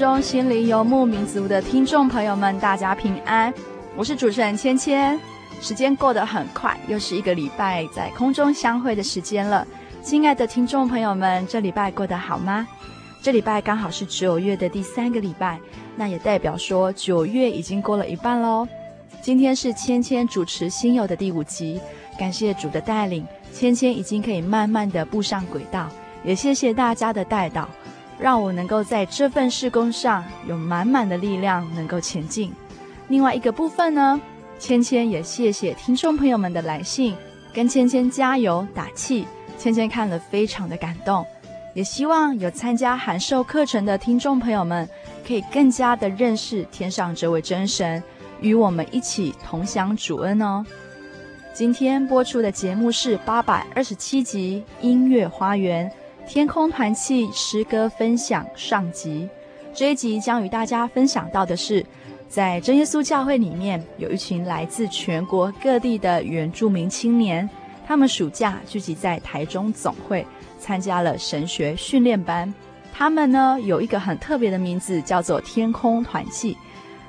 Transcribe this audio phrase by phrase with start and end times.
[0.00, 3.52] 中心灵游牧民族的听众朋友们，大家平安！
[3.94, 5.20] 我是主持人芊芊。
[5.60, 9.66] 时间过得很快，又是一个礼拜在空中相会的时间了。
[10.02, 12.66] 亲爱的听众朋友们，这礼拜过得好吗？
[13.20, 15.60] 这礼拜刚好是九月的第三个礼拜，
[15.96, 18.66] 那也代表说九月已经过了一半喽。
[19.20, 21.78] 今天是芊芊主持新游的第五集，
[22.18, 25.90] 感谢主的带领，芊芊已经可以慢慢的步上轨道，
[26.24, 27.68] 也谢谢大家的带导。
[28.20, 32.52] 让我能够在这份事工上有满满的力量，能够前进。
[33.08, 34.20] 另外一个部分呢，
[34.58, 37.16] 芊芊也谢谢听众朋友们的来信，
[37.52, 39.26] 跟芊芊加油打气。
[39.58, 41.26] 芊芊看了非常的感动，
[41.74, 44.88] 也希望有参加函授课程的听众朋友们，
[45.26, 48.02] 可以更加的认识天上这位真神，
[48.40, 50.64] 与我们一起同享主恩哦。
[51.52, 55.90] 今天播出的节目是八百二十七集音乐花园。
[56.32, 59.28] 天空团契诗歌分享上集，
[59.74, 61.84] 这一集将与大家分享到的是，
[62.28, 67.50] 在真耶稣教会里面有一群来自全国各地的原住民青年，
[67.84, 70.24] 他们暑假聚集在台中总会，
[70.60, 72.54] 参加了神学训练班。
[72.92, 76.56] 他们呢有一个很特别的名字，叫做天空团契。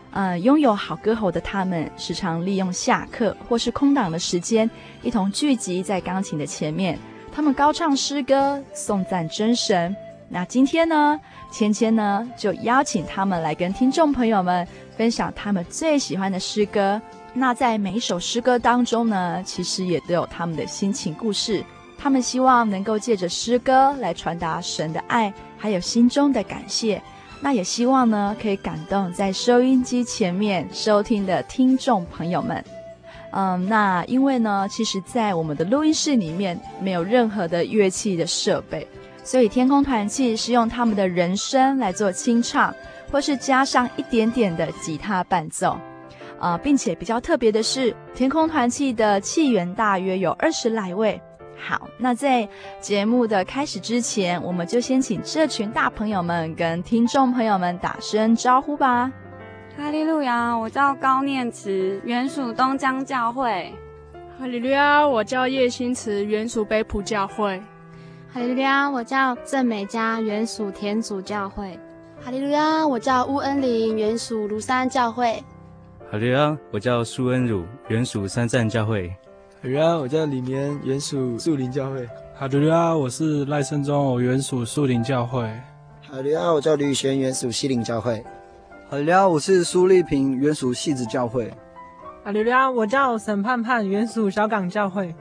[0.10, 4.68] 呃，拥有好歌喉的他们，时常利用下课或是空档的时间，
[5.04, 6.98] 一同聚集在钢琴的前面。
[7.34, 9.96] 他们高唱诗歌，颂赞真神。
[10.28, 11.20] 那今天呢，
[11.52, 17.02] 芊芊呢就邀请他们来跟听众朋友们分享他们最喜欢的诗歌。
[17.34, 21.64] 那在每一首诗歌当中呢，其实也都有他们的心情故事。
[21.98, 27.02] 他们希望能够借着诗歌来传达神的爱，还有心中的感谢。
[27.40, 32.64] 那也希望呢，可以感动在收音机前面收听的听众朋友们。
[33.32, 38.86] 嗯，那因为呢，其实，在我们的录音室里面没有任何的乐器的设备，
[39.24, 42.74] 所以天空团契是用他们的人声来做清唱，
[43.10, 45.78] 或是加上一点点的吉他伴奏。
[46.40, 51.22] 啊、呃，并且比较特别的是，天空团契的契员大约有二十来位。
[51.56, 52.50] 好，那在
[52.80, 59.12] 节目的开始之前，我们就先请这群大朋友们跟听众朋友们打声招呼吧。
[59.78, 63.74] 哈利路亚，我叫高念慈，原属东江教会。
[64.38, 67.62] 哈利路亚，我叫叶新慈，原属北浦教会。
[68.34, 71.80] 哈利路亚，我叫郑美嘉，原属田主教会。
[72.24, 75.42] 哈利路亚，我叫乌恩林，原属庐山教会。
[76.12, 79.08] 哈利路亚，我叫苏恩儒，原属三站教会。
[79.10, 79.16] 哈
[79.64, 82.08] 利路亚，我叫李绵，原属树林教会。
[82.36, 85.44] 哈利路亚，我是赖胜忠，我原属树林教会。
[86.10, 88.24] 哈利路亚，我叫吕璇，原属西林教会。
[88.92, 91.50] 哈利路亚，我是苏丽萍，原属戏子教会。
[92.26, 95.16] 哈利路亚，我叫沈盼盼，原属小港教会。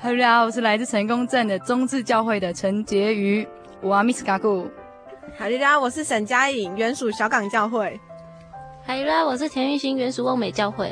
[0.00, 3.46] 哈利路亚，我是来自成功镇的中字教会的陈洁瑜，
[3.80, 4.68] 我阿米斯卡库。
[5.38, 8.00] 哈利路亚，我是沈佳颖，原属小港教会。
[8.84, 10.88] 哈利路亚，我是田玉兴，原属望美教会。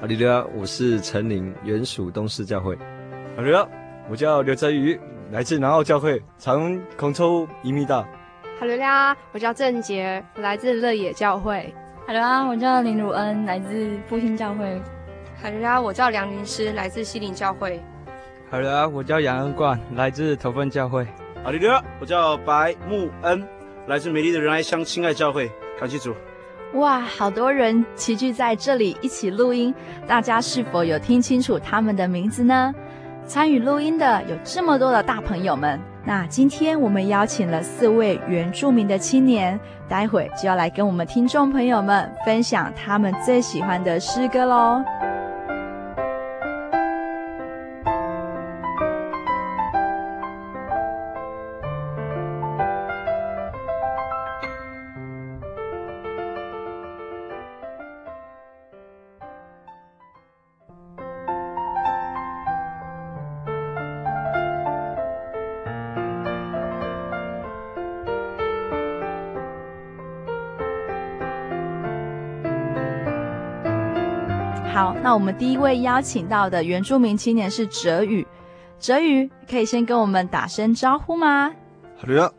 [0.00, 2.74] 哈利路亚，我是陈琳，原属东势教会。
[3.36, 3.68] 哈利路亚，
[4.08, 4.98] 我叫刘泽宇，
[5.30, 8.02] 来自南澳教会，长空抽一米大。
[8.58, 11.74] 哈喽啦，我叫郑杰，我来自乐野教会。
[12.06, 14.80] 哈喽啦，我叫林汝恩，来自复兴教会。
[15.42, 17.82] 哈喽啦，我叫梁林诗，来自西林教会。
[18.48, 21.04] 哈喽啦，我叫杨恩冠，来自头份教会。
[21.42, 23.44] 哈喽啦，我叫白木恩，
[23.88, 25.50] 来自美丽的仁爱乡亲爱教会。
[25.80, 26.14] 感谢主。
[26.74, 29.74] 哇，好多人齐聚在这里一起录音，
[30.06, 32.72] 大家是否有听清楚他们的名字呢？
[33.26, 35.80] 参与录音的有这么多的大朋友们。
[36.06, 39.58] 那今天我们邀请了四位原住民的青年，
[39.88, 44.84] 待会就要来跟我们听众朋友们分享他们最喜欢的诗歌喽。
[74.74, 78.26] 好，那我们第一位邀请到的原住民青年是哲宇，
[78.80, 81.48] 哲宇可以先跟我们打声招呼吗？
[81.96, 82.34] 好的，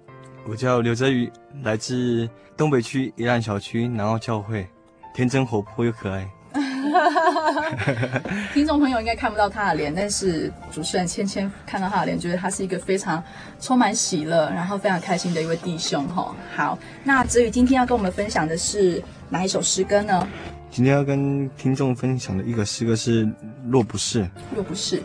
[0.45, 1.31] 我叫刘哲宇，
[1.63, 4.67] 来自东北区宜兰小区南澳教会，
[5.13, 6.29] 天真活泼又可爱。
[8.53, 13.23] 听众朋友应该看不到他的脸，但是主持人芊芊看到他的脸，觉得他是一个非常
[13.61, 16.05] 充满喜乐，然后非常开心的一位弟兄。
[16.09, 20.27] 哈，好，那哲宇今天要跟我们分享的是哪一首诗歌呢？
[20.75, 23.25] 今天要跟听众分享的一个诗歌是
[23.69, 24.23] 《若不是》。
[24.53, 25.01] 若不是，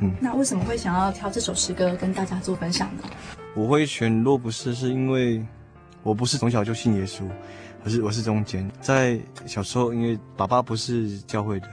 [0.00, 3.04] 嗯，那为什么会想要挑这首诗歌跟大家做分享呢？
[3.54, 5.40] 我会选《若不是》，是因为
[6.02, 7.22] 我不是从小就信耶稣，
[7.84, 8.68] 我是我是中间。
[8.80, 9.16] 在
[9.46, 11.68] 小时候，因为爸爸不是教会的，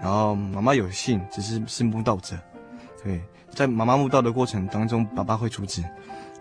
[0.00, 2.36] 然后妈妈有信，只是是慕道者。
[3.02, 3.20] 对，
[3.50, 5.82] 在妈妈慕道的过程当中，爸爸会阻止，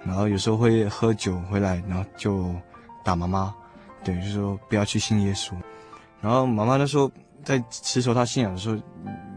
[0.06, 2.54] 然后有时候会喝酒回来，然后就
[3.04, 3.52] 打妈妈，
[4.04, 5.56] 对，就说不要去信耶稣。
[6.24, 7.12] 然后妈妈那时候
[7.44, 8.78] 在持守她信仰的时候，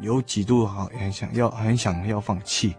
[0.01, 2.77] 有几度好很想要很想要放弃，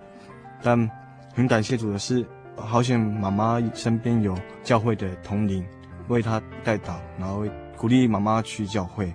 [0.63, 0.89] 但
[1.35, 2.25] 很感谢主的是，
[2.55, 4.33] 好像妈妈身边有
[4.63, 5.61] 教会的同龄
[6.07, 7.43] 为她代祷，然后
[7.75, 9.13] 鼓励妈妈去教会。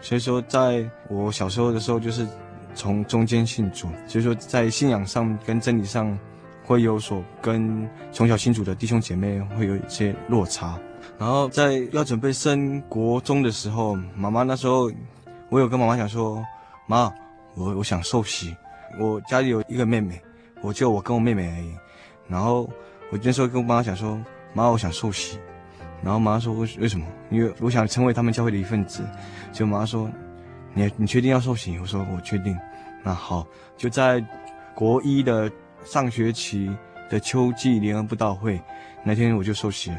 [0.00, 2.26] 所以说，在我小时候的时候，就是
[2.74, 6.18] 从中间信主，所以说在信仰上跟真理上
[6.64, 10.78] 会有所跟从小信主的弟兄姐妹会有一些落差。
[11.18, 14.90] 然后在要准备升国中的时候，妈妈那时候，
[15.48, 16.44] 我有跟妈妈讲说，
[16.86, 17.12] 妈，
[17.54, 18.56] 我我想受洗，
[18.98, 20.20] 我家里有一个妹妹，
[20.62, 21.74] 我就我跟我妹妹而已。
[22.28, 22.68] 然后
[23.10, 24.18] 我那时候跟我妈妈讲说，
[24.54, 25.38] 妈，我想受洗。
[26.02, 27.04] 然后妈妈说为为什么？
[27.30, 29.02] 因为我想成为他们教会的一份子。
[29.52, 30.10] 就妈妈说，
[30.72, 31.78] 你你确定要受洗？
[31.78, 32.56] 我说我确定。
[33.02, 33.46] 那好，
[33.76, 34.24] 就在
[34.74, 35.50] 国一的
[35.84, 36.74] 上学期
[37.10, 38.58] 的秋季联合布道会
[39.04, 39.98] 那天，我就受洗了。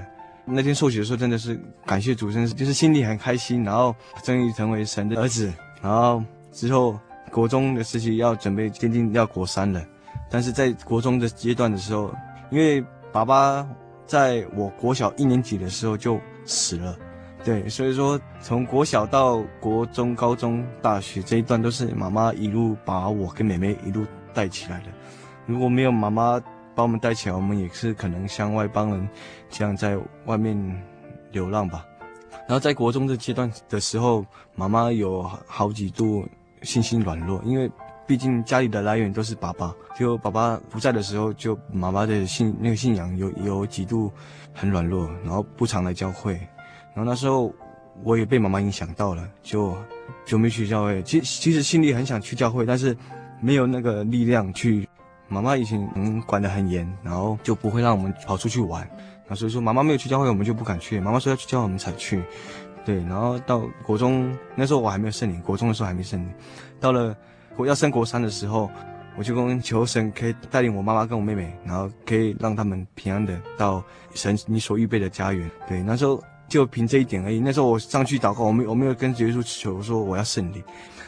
[0.54, 5.52] 那天受洗的时候，真的是感谢主，真是就是心里很开心，然后终于成为神的儿子。
[5.82, 7.00] 然后之后
[7.32, 9.84] 国中的时期要准备奠定要国三了，
[10.30, 12.14] 但是在国中的阶段的时候，
[12.50, 13.68] 因为爸爸
[14.06, 16.98] 在我国小一年级的时候就死了，
[17.44, 24.86] 对，所以说从国小到国中、高中、大学这一段都是妈妈一路把我跟妹妹一路带起来的。
[25.48, 26.40] 如果没有妈妈，
[26.82, 29.08] 把我们带起来，我们也是可能像外邦人
[29.52, 29.96] 这样在
[30.26, 30.58] 外面
[31.32, 31.86] 流浪吧。
[32.48, 34.26] 然后在国中这阶段的时候，
[34.56, 36.28] 妈妈有好几度
[36.64, 37.70] 信心软弱，因为
[38.08, 39.72] 毕竟家里的来源都是爸爸。
[39.96, 44.12] 就爸爸不在的时候，就妈妈的信那个信仰有有几度
[44.52, 46.34] 很软弱，然后不常来教会。
[46.96, 47.54] 然后那时候
[48.04, 49.78] 我也被妈妈影响到了，就
[50.26, 51.04] 就没去教会。
[51.04, 52.98] 其其实心里很想去教会，但是
[53.40, 54.90] 没有那个力量去。
[55.32, 58.88] 妈妈以前嗯管得很严，然后就不会让我们跑出去玩，
[59.30, 61.00] 那所以说妈妈没有去教会，我们就不敢去。
[61.00, 62.22] 妈妈说要去教会，我们才去。
[62.84, 66.30] 对，然后到国中那时候我还没有圣灵，国中的时候还没圣灵。
[66.80, 67.16] 到了
[67.56, 68.70] 国要升国三的时候，
[69.16, 73.84] 我就跟求神可以带领我妈妈跟我妹妹，然后可以让他们平安的到
[74.14, 75.50] 神你所预备的家园。
[75.68, 77.40] 对，那时候就凭这一点而已。
[77.40, 80.62] 那时候我上去祷告，我没我没有跟耶稣求说我要圣灵。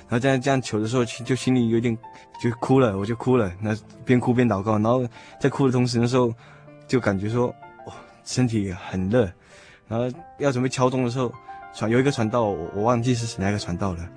[0.07, 1.97] 然后这样这样求的时候，就心里有点
[2.41, 3.51] 就哭了，我就哭了。
[3.59, 5.05] 那边哭边祷告，然后
[5.41, 6.33] 在哭的同时，那时候
[6.88, 7.47] 就感觉说，
[7.85, 9.29] 哇，身体很热。
[9.89, 10.09] 然后
[10.39, 11.29] 要准备敲钟的时候，
[11.73, 14.09] 传有一个传道，我我忘记是哪个传道了。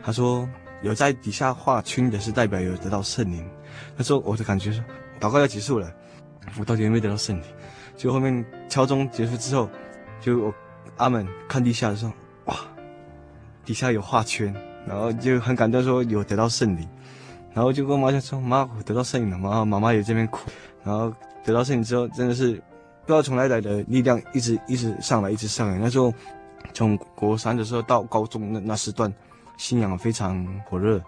[0.00, 0.48] 他说
[0.82, 3.44] 有在底下画圈的是代表有得到圣灵。
[3.96, 4.84] 那时候我就感觉说，
[5.18, 5.92] 祷告要结束了，
[6.56, 7.44] 我到底有没有得到圣灵？
[7.96, 9.68] 就后面敲钟结束之后，
[10.20, 10.54] 就我
[10.98, 12.12] 阿门看地下的时候，
[12.44, 12.56] 哇，
[13.64, 14.54] 底下有画圈。
[14.86, 16.88] 然后就很感动，说有得到圣灵，
[17.52, 20.48] 然后就跟妈妈说：“妈，我得到圣灵了。”妈妈妈也这边哭。
[20.82, 21.12] 然后
[21.44, 25.78] 得到圣灵之后，真的是不知道从哪来的力量，一直一直上来，一直上来。
[25.78, 26.10] 那时候
[26.72, 29.12] 从国三的时候到高中那那时段，
[29.58, 30.98] 信仰非常火热。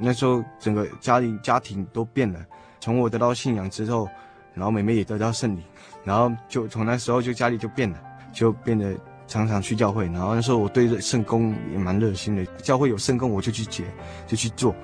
[0.00, 2.40] 那时候整个家里家庭都变了。
[2.80, 4.08] 从我得到信仰之后，
[4.54, 5.62] 然后妹妹也得到圣灵，
[6.02, 7.96] 然后就从那时候就家里就变了，
[8.32, 8.92] 就变得
[9.30, 13.84] 常常去教会，然后那时候我对圣工也蛮热心的，教会有圣工我就去接，
[14.26, 14.74] 就去做，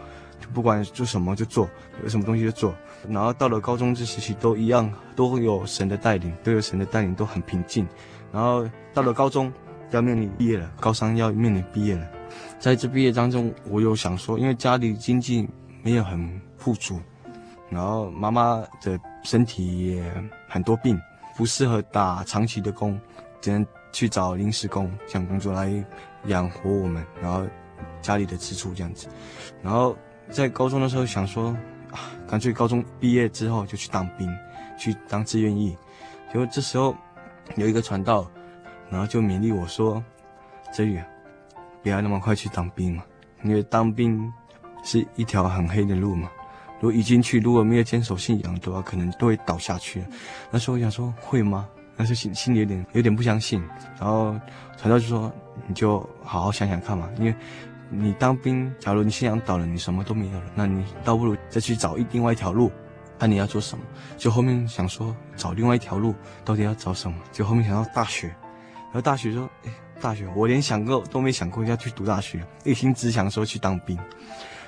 [0.41, 1.69] 就不管做什么就做，
[2.05, 2.73] 有什么东西就做。
[3.11, 7.85] 然后到了高中这时期都一样，都有神的带领，都有神的带领，都很平静。
[8.33, 9.53] 然后到了高中
[9.91, 12.07] 要面临毕业了，高三要面临毕业了，
[12.61, 15.49] 在这毕业当中，我有想说，因为家里经济
[15.83, 17.01] 没有很富足，
[17.69, 20.97] 然后妈妈的身体也很多病，
[21.37, 22.99] 不适合打长期的工，
[23.41, 25.73] 只能去找临时工这样工作来
[26.27, 27.47] 养活我们，然后
[28.03, 29.09] 家里的支出这样子。
[29.63, 29.97] 然后
[30.29, 31.57] 在高中的时候想说。
[31.93, 34.29] 啊，干脆高中毕业之后就去当兵，
[34.77, 35.75] 去当志愿役。
[36.31, 36.95] 结果这时候
[37.55, 38.29] 有一个传道，
[38.91, 40.03] 然后就勉励我说
[40.75, 41.01] ：“哲宇，
[41.83, 43.05] 不要那么快去当兵嘛，
[43.45, 44.31] 因为当兵
[44.83, 46.29] 是一条很黑的路嘛。
[46.81, 50.05] 如果一进去，如果没有坚守信仰的话，可能都会倒下去。”
[50.51, 51.69] 那时候我想说会吗？
[51.97, 53.63] 那时候心心里有点有点不相信。
[53.99, 54.39] 然后
[54.77, 55.33] 传道就说
[55.67, 57.35] ：“你就好好想想看嘛，因为。”
[57.89, 62.69] 你当兵，假如你信仰倒了，你什么都没有了，那你倒不如再去找一另外一条路，
[63.17, 63.85] 看你要做什么。
[64.17, 66.13] 就后面想说找另外一条路，
[66.45, 67.17] 到底要找什么？
[67.31, 73.97] 就后面想到大学，然后大学说，哎，大学我连想过都没想过要去读大学，一心只想说去当兵。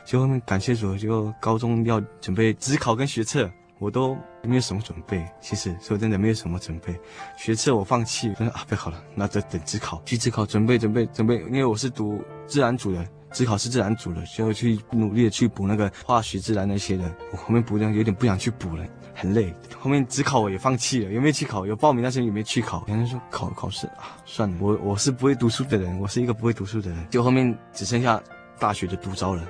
[0.05, 3.51] 就后面感谢主，就高中要准备指考跟学测。
[3.79, 6.99] 我都没有什么准备，其实说真的没有什么准备，
[7.37, 21.65] 学测我放弃，我说啊，不好了，那就等自考，去自考准备准备准备，因为我是读自然组的，自考是自然组的，就去努力的去补那个化学、自然那些的，我后面补的有点不想去补了，很累，后面自考我也放弃了，有没有去考？
[21.65, 22.85] 有报名，但是有没有去考？
[22.89, 28.21] 人家说考考试啊，算了，我我是不会读书的人，我是一个不会读书的人，就后面只剩下
[28.59, 29.43] 大学的独招了，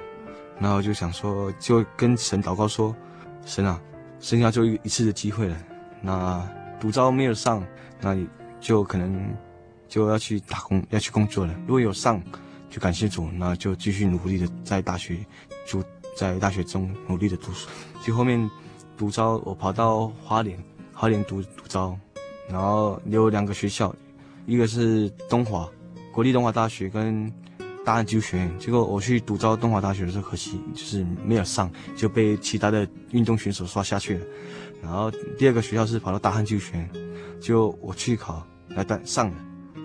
[0.60, 2.94] 然后就想说，就跟神祷告说，
[3.46, 3.80] 神啊。
[4.20, 5.56] 剩下就一一次的机会了，
[6.02, 6.46] 那
[6.80, 7.64] 独招没有上，
[8.00, 8.28] 那你
[8.60, 9.34] 就可能
[9.88, 11.54] 就要去打工，要去工作了。
[11.66, 12.20] 如果有上，
[12.68, 15.18] 就感谢主，那就继续努力的在大学，
[15.66, 15.82] 就
[16.16, 17.68] 在大学中努力的读书。
[18.04, 18.50] 就后面
[18.96, 20.58] 独招，我跑到花莲，
[20.92, 21.98] 花莲读独招，
[22.48, 23.94] 然后有两个学校，
[24.46, 25.68] 一个是东华，
[26.12, 27.32] 国立东华大学跟。
[27.88, 34.26] 大汉技术学，结果我去读招东华大学的时候，可惜就是没有上，就被其他的运动选手刷下去了。
[34.82, 36.86] 然后第二个学校是跑到大汉技术学，
[37.40, 39.36] 就我去考，来但上了，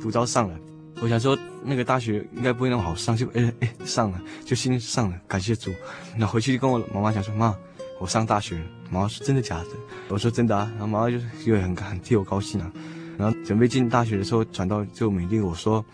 [0.02, 0.60] 读招上了。
[1.02, 5.72] 我想说那个大学应该不会那么好上，就哎哎上了，就心上了，感谢主。
[6.18, 7.56] 然后回去跟我妈妈讲说，妈，
[8.02, 8.66] 我上大学了。
[8.92, 9.70] 妈妈说真的假的？
[10.10, 10.70] 我说真的啊。
[10.72, 12.70] 然后妈妈就是因为很很替我高兴啊。
[13.18, 15.86] 然后准备进大学的时候，转到就美丽我说，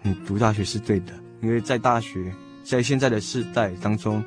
[0.00, 1.12] 你读大学是对的。
[1.42, 2.32] 因为在大学，
[2.62, 4.24] 在现在的世代当中，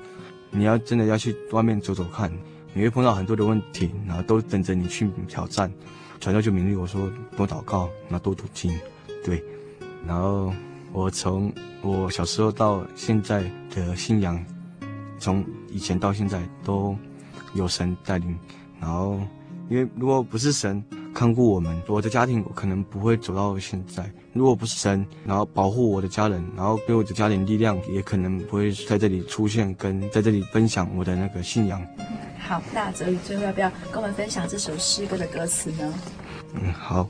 [0.52, 2.32] 你要真的要去外面走走看，
[2.74, 5.72] 你会碰到很多的问题，然后都等着你去挑战。
[6.20, 8.78] 传教就勉励我说多祷告，那多读经，
[9.24, 9.44] 对。
[10.06, 10.54] 然后
[10.92, 14.44] 我从我小时候到现在的信仰，
[15.18, 16.98] 从以前到现在都
[17.54, 18.38] 有神带领。
[18.80, 19.20] 然后，
[19.70, 20.84] 因为如果不是神，
[21.16, 24.12] 看顾我们，我的家庭可能不会走到现在。
[24.34, 31.82] 如果不是神，然后保护我的家人，然后给我的家庭力量，也可能不会在这里出现，跟在这里分享我的那个信仰。
[32.38, 35.94] 好，那哲宇最后要不要跟我们分享这首诗歌的歌词呢？
[36.54, 37.08] 嗯，好。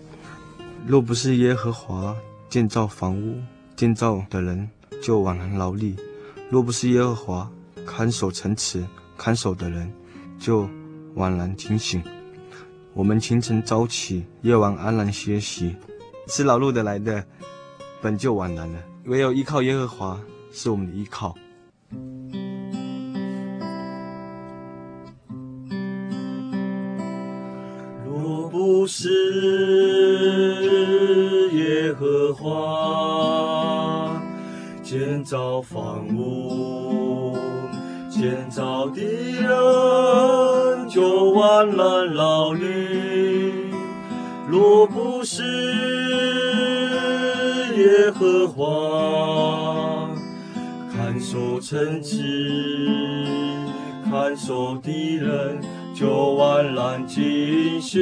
[0.85, 2.15] 若不是耶和华
[2.47, 3.39] 建造房屋，
[3.75, 4.69] 建造的人
[5.01, 5.95] 就枉然劳力；
[6.51, 7.51] 若不是耶和华
[7.87, 8.85] 看守城池，
[9.17, 9.91] 看守的人
[10.37, 10.69] 就
[11.15, 12.03] 枉然警醒。
[12.95, 15.75] 我们清晨早起，夜晚安然歇息，
[16.27, 17.21] 吃劳碌的来的，
[18.01, 18.79] 本就枉然了。
[19.03, 20.17] 唯有依靠耶和华，
[20.53, 21.35] 是我们的依靠。
[28.05, 29.09] 若不是
[31.51, 34.23] 耶和华
[34.81, 37.04] 建造房屋，
[38.17, 42.63] 建造的人就枉然劳力；
[44.47, 45.43] 若不是
[47.75, 50.09] 耶和华
[50.93, 52.23] 看守城池，
[54.09, 55.59] 看守的人
[55.93, 58.01] 就枉然警醒。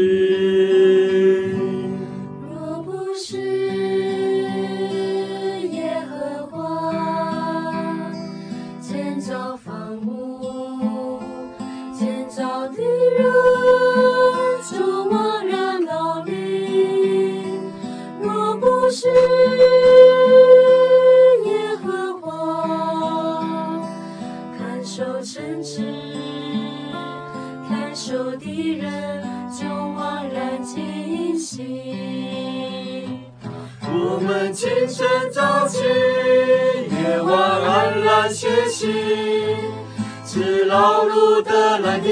[41.03, 42.09] 劳碌得来的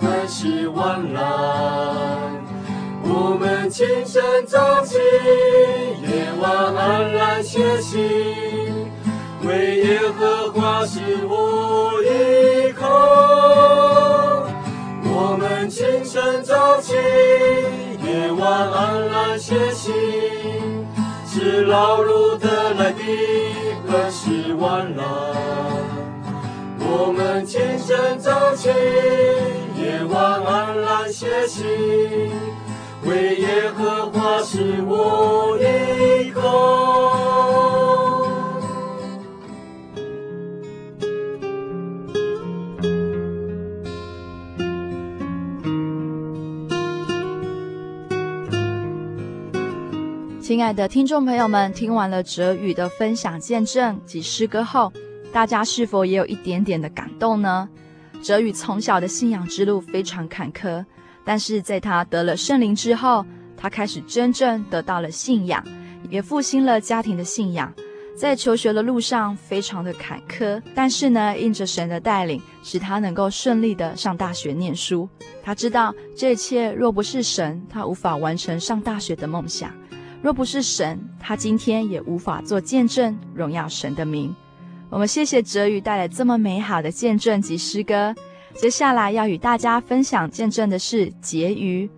[0.00, 1.18] 本是万籁。
[3.02, 7.98] 我们清晨早起，夜晚安然歇息，
[9.46, 12.86] 为耶和华是无依靠。
[15.04, 19.92] 我们清晨早起，夜晚安然歇息，
[21.26, 23.02] 是劳碌得来的
[23.86, 25.27] 本是万籁。
[26.90, 28.70] 我们清晨早起，
[29.76, 31.62] 夜晚安然歇息，
[33.04, 36.40] 为耶和华是我依靠。
[50.40, 54.90] 亲爱的听众朋友们，听完了哲宇的分享见证及诗歌后，
[55.32, 57.68] 大家是否也有一点点的感动呢？
[58.22, 60.84] 哲宇从小的信仰之路非常坎坷，
[61.24, 63.24] 但是在他得了圣灵之后，
[63.56, 65.64] 他开始真正得到了信仰，
[66.10, 67.72] 也复兴了家庭的信仰。
[68.16, 75.08] 在求学的路上非常的坎坷，但是呢，应着神的带领，使他能够顺利的上大学念书。
[75.40, 79.70] 他知道这一切若不是神，他无法完成上大学的梦想；
[80.20, 84.34] 若不是神，他今天也无法做见证，荣耀神的名。
[84.90, 88.14] 我们谢谢哲宇带来这么美好的见证及诗歌。
[88.54, 91.88] 接下来要与大家分享见证的是婕妤。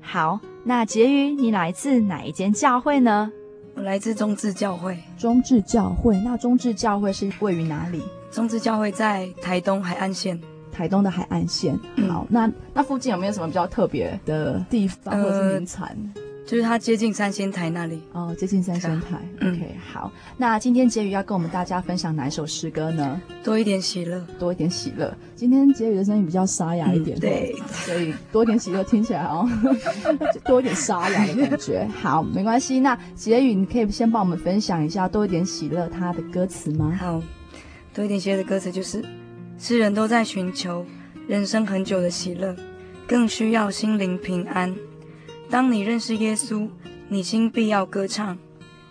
[0.00, 3.30] 好，那婕妤，你来自哪一间教会呢？
[3.76, 4.98] 我来自中智教会。
[5.16, 8.02] 中智教会，那中智教会是位于哪里？
[8.32, 10.38] 中智教会在台东海岸线。
[10.72, 11.78] 台东的海岸线。
[12.08, 15.96] 好，那那附近有没有什么比较特别的地方或者是名产？
[16.14, 19.14] 呃就是它接近三仙台那里哦，接近三仙台。
[19.36, 20.10] OK，嗯，好。
[20.36, 23.22] 那今天婕妤要跟我们大家分享哪一首诗歌呢？
[23.44, 25.16] 多一点喜乐，多一点喜乐。
[25.36, 29.48] 今天婕妤的声音比较沙哑一点，嗯，对，所以多一点喜乐听起来哦，
[30.44, 31.86] 多一点沙哑的感觉。
[32.02, 32.80] 好，没关系。
[32.80, 36.98] 那婕妤，你可以先帮我们分享一下多一点喜乐它的歌词吗？
[36.98, 37.22] 好，
[37.94, 39.04] 多一点喜乐的歌词就是：
[39.56, 40.84] 世人都在寻求
[41.28, 42.56] 人生很久的喜乐，
[43.06, 44.74] 更需要心灵平安。
[45.50, 46.68] 当你认识耶稣，
[47.08, 48.38] 你心必要歌唱，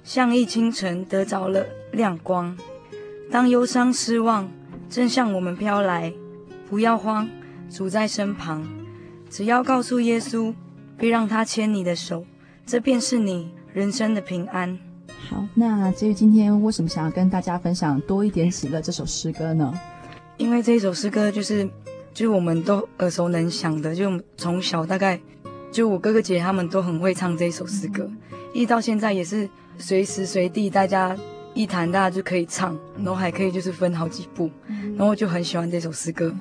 [0.04, 2.58] 像一清晨得着了亮光。
[3.32, 4.52] 当忧伤失望
[4.90, 6.12] 正向我们飘来，
[6.70, 7.30] 不要慌，
[7.70, 8.68] 主在身旁，
[9.30, 10.54] 只要告诉耶稣，
[10.98, 12.26] 别让他牵你的手，
[12.66, 14.78] 这便是你人生的平安。
[15.30, 19.74] 好，那至于今天为什么想要跟大家分享多一点喜乐这首诗歌呢？
[20.36, 21.64] 因为这一首诗歌就是，
[22.14, 25.18] 就是我们都耳熟能详的，就从小大概。
[25.72, 28.10] 就我哥哥姐姐他们都很会唱这一首诗歌，
[28.54, 31.16] 一直到现在也是随时随地大家
[31.54, 36.34] 一弹大家就可以唱，然后还可以就是分好几步，然后我就很喜欢这首诗歌，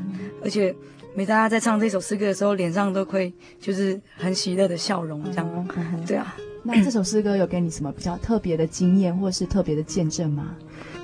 [0.42, 0.74] 而且
[1.14, 5.68] 每大家在唱这首诗歌的时候，脸上都会就是很喜乐的笑容，这样，
[6.06, 6.34] 对啊。
[6.62, 10.54] 那这首诗歌有给你什么比较特别的经验或是特别的见证吗？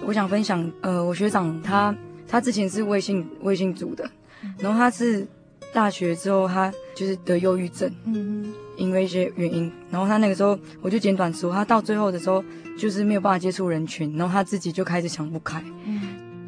[0.07, 1.95] 我想分享，呃，我学长他
[2.27, 4.11] 他之前是微信微信组的，
[4.59, 5.27] 然后他是。
[5.73, 12.45] 大学之后，他就是得忧郁症，嗯，因为一些原因，然后他那个时候，我就简短说，他到最后的时候，
[12.79, 15.63] 就是没有办法接触人群，然后他自己就开始想不开。
[15.85, 16.01] 嗯，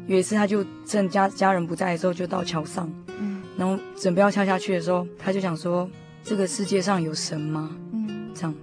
[0.07, 5.89] 有一次，他就趁家家人不在的时候，就到桥上，嗯，然后准备要跳下去的时候，他就想说，
[6.23, 7.75] 这个世界上有神吗？
[7.91, 8.53] 嗯，这样，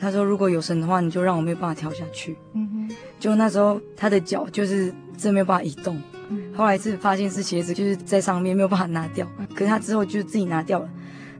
[0.00, 2.36] 他说如果有神的话，你就让我没有办法跳下去。
[2.54, 6.00] 嗯哼，就那时候他的脚就是真没有办法移动。
[6.56, 10.88] 后来是发现是鞋子就是在上面没有办法拿掉，可是他之后就自己拿掉了。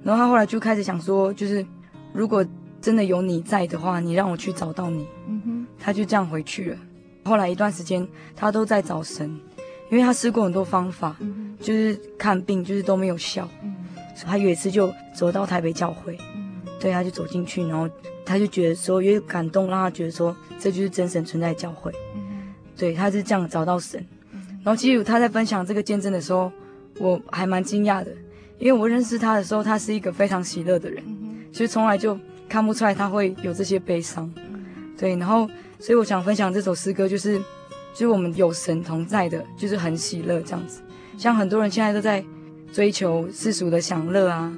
[0.03, 1.65] 然后他后来就开始想说，就是
[2.13, 2.45] 如果
[2.81, 5.07] 真的有你在的话，你让我去找到你。
[5.27, 6.77] 嗯哼，他就这样回去了。
[7.25, 9.27] 后来一段时间他都在找神，
[9.91, 11.17] 因为他试过很多方法，
[11.59, 13.49] 就是看病就是都没有效。
[13.63, 13.75] 嗯，
[14.27, 16.19] 他有一次就走到台北教会，
[16.79, 17.89] 对，他就走进去，然后
[18.27, 21.91] 他就觉得说，因为感动让他觉得说这就是真神存在教会。
[22.15, 24.05] 嗯，对，他是这样找到神。
[24.65, 26.51] 然后其实他在分享这个见证的时候，
[26.99, 28.11] 我还蛮惊讶的，
[28.59, 31.05] 因为我认识他的时候，他是一个非常喜乐的人，
[31.53, 34.33] 其实从来就看不出来他会有这些悲伤，
[34.97, 35.15] 对。
[35.17, 35.47] 然后，
[35.79, 37.39] 所以我想分享这首诗歌，就是，
[37.93, 40.81] 就是我们有神同在的，就是很喜乐这样子。
[41.19, 42.25] 像很多人现在都在
[42.73, 44.51] 追求世俗的享乐啊，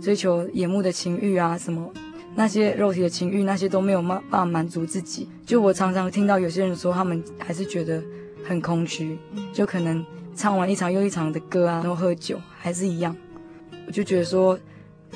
[0.00, 1.92] 追求眼目的情欲啊，什么
[2.34, 5.28] 那些肉体的情欲，那些都没有办法满足自己。
[5.44, 8.02] 就我常常听到有些人说，他们还是觉得。
[8.50, 9.16] 很空虚，
[9.52, 13.16] 就可能唱完一场又一场的歌啊，然后喝酒，还是一样。
[13.86, 14.58] 我就觉得说，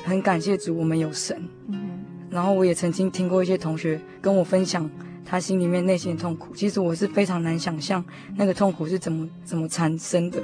[0.05, 1.37] 很感谢主，我们有神。
[1.67, 1.99] 嗯。
[2.29, 4.89] 然后我也曾经听过一些同学跟我分享
[5.25, 8.01] 他心里面内心的痛苦，其实我是非常难想象
[8.37, 10.41] 那个痛苦是怎么怎么产生的。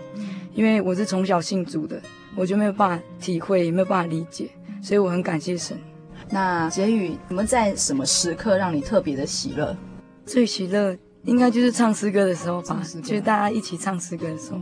[0.54, 2.01] 因为我是从小信主的，
[2.36, 4.49] 我就没有办法体会，也没有办法理解，
[4.84, 5.77] 所以我很感谢神。
[6.30, 9.73] 那结语，你们在什么时刻让你特别的喜乐？
[10.25, 14.60] 最喜乐应该就是唱诗歌的时候吧，就是大家一起唱诗歌的时候，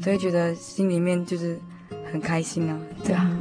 [0.00, 1.58] 就会觉得心里面就是
[2.10, 3.38] 很开心啊，对啊。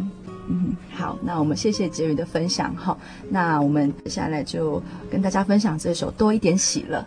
[0.49, 2.97] 嗯，好，那我们谢谢杰宇的分享哈。
[3.29, 6.99] 那我们接下来就跟大家分享这首《多一点喜乐》。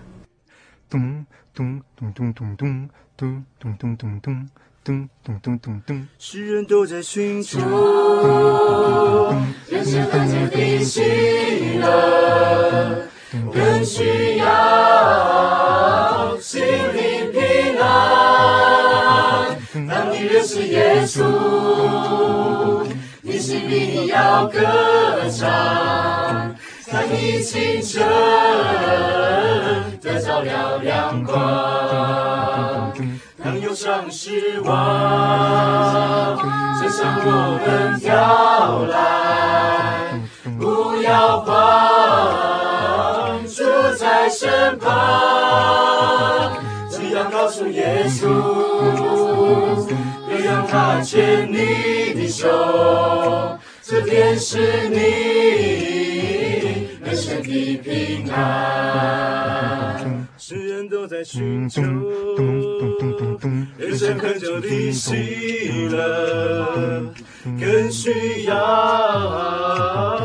[0.90, 4.50] 咚咚咚咚咚咚咚咚咚咚咚
[4.84, 6.08] 咚咚咚咚咚。
[6.18, 7.58] 世人都在寻求，
[9.70, 11.00] 人生更加的喜
[11.78, 13.08] 乐，
[13.52, 14.46] 更需要
[16.40, 19.56] 心灵平安。
[19.88, 21.24] 当你认识耶稣。
[23.22, 24.58] 你心里要歌
[25.30, 28.02] 唱，在你清晨
[30.00, 32.92] 得着了亮光。
[33.42, 36.36] 当忧伤失望，
[36.82, 40.18] 就向我们飘来，
[40.58, 41.89] 不要慌，
[44.20, 46.52] 在身旁，
[46.90, 48.28] 只要告诉耶稣。
[50.28, 52.46] 别让他牵你的手，
[53.82, 54.98] 这便是你
[57.02, 60.28] 人生的平安。
[60.36, 61.80] 世人都在寻求，
[63.78, 67.02] 人生很久的喜乐，
[67.58, 70.19] 更需要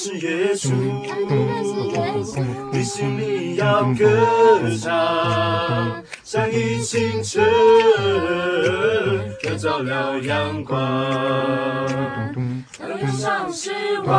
[0.00, 0.70] 是耶稣，
[2.70, 4.06] 你心里要歌
[4.80, 7.44] 唱，像一清晨
[9.42, 10.78] 得着了阳光。
[12.78, 13.72] 当忧伤失
[14.04, 14.14] 望，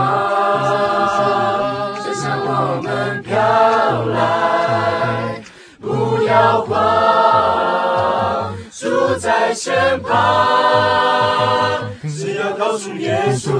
[2.03, 5.41] 就向我们飘来，
[5.79, 13.53] 不要慌，主在身旁，只要告诉耶稣。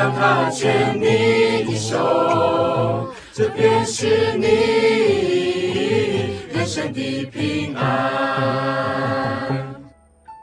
[0.00, 4.46] 让他牵你的手，这便是你
[6.54, 7.92] 人生的平安。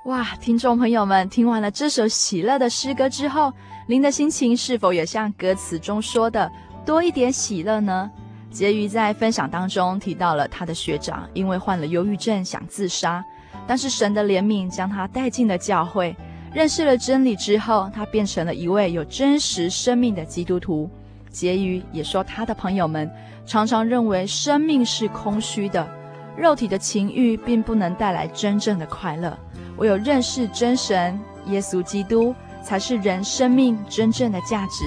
[0.05, 3.51] 哇，听众朋友们，听完了这首喜乐的诗歌之后，
[3.87, 6.51] 您的心情是否也像歌词中说的
[6.85, 8.11] 多一点喜乐呢？
[8.51, 13.25] 结语在分享当中提到了他的学长因为患了忧郁症想自杀，
[13.65, 16.15] 但是神的怜悯将他带进了教会。
[16.53, 20.89] 认识了真理之后，他变成了一位有真实生命的基督徒。
[21.29, 23.09] 结语也说，他的朋友们
[23.45, 25.87] 常常认为生命是空虚的，
[26.35, 29.37] 肉体的情欲并不能带来真正的快乐。
[29.77, 32.33] 唯有认识真神耶稣基督，
[32.63, 34.85] 才是人生命真正的价值。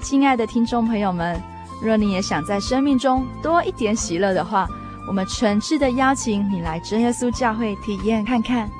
[0.00, 1.40] 亲爱的听众朋友们，
[1.82, 4.68] 若你也想在生命中多一点喜乐的话，
[5.08, 8.70] 我们诚挚的邀请你来真耶稣教会体验看看。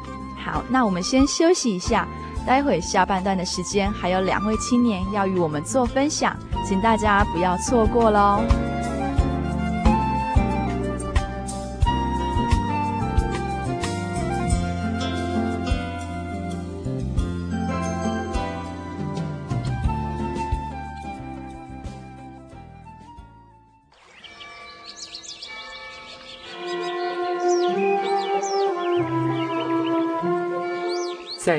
[0.44, 2.06] 好，那我们先休息一下。
[2.46, 6.34] 待会下半段的时间，还有两位青年要与我们做分享，
[6.66, 8.69] 请大家不要错过喽。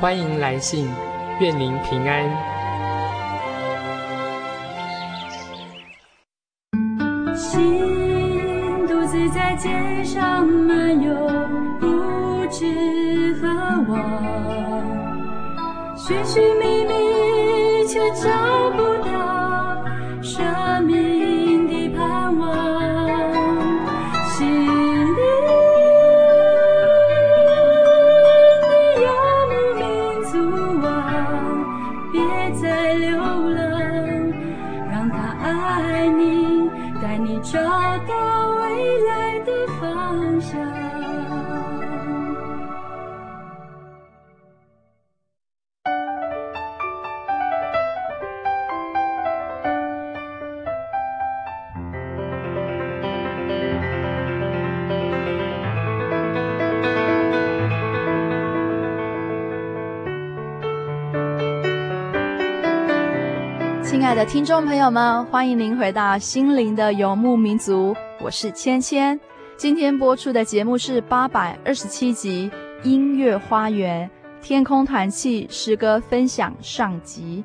[0.00, 0.88] 欢迎来信，
[1.40, 2.24] 愿您平安。
[7.34, 11.12] 心独自在街上漫游，
[11.80, 13.48] 不知何
[13.92, 13.98] 往，
[15.96, 18.67] 寻寻觅觅却找
[64.08, 69.20] 亲爱的听众朋友们，欢迎您回到心灵的游牧民族，我是芊芊。
[69.58, 72.50] 今天播出的节目是八百二十七集
[72.84, 77.44] 《音乐花园天空团契诗歌分享上集》。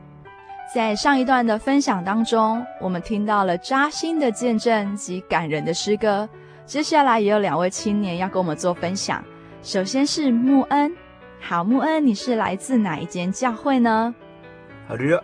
[0.73, 6.29] 在上一段的分享当中，我们听到了扎心的见证及感人的诗歌。
[6.65, 9.21] 接下来也有两位青年要跟我们做分享。
[9.61, 10.95] 首先是穆恩，
[11.41, 14.15] 好，穆恩，你是来自哪一间教会呢？
[14.87, 15.21] 好的。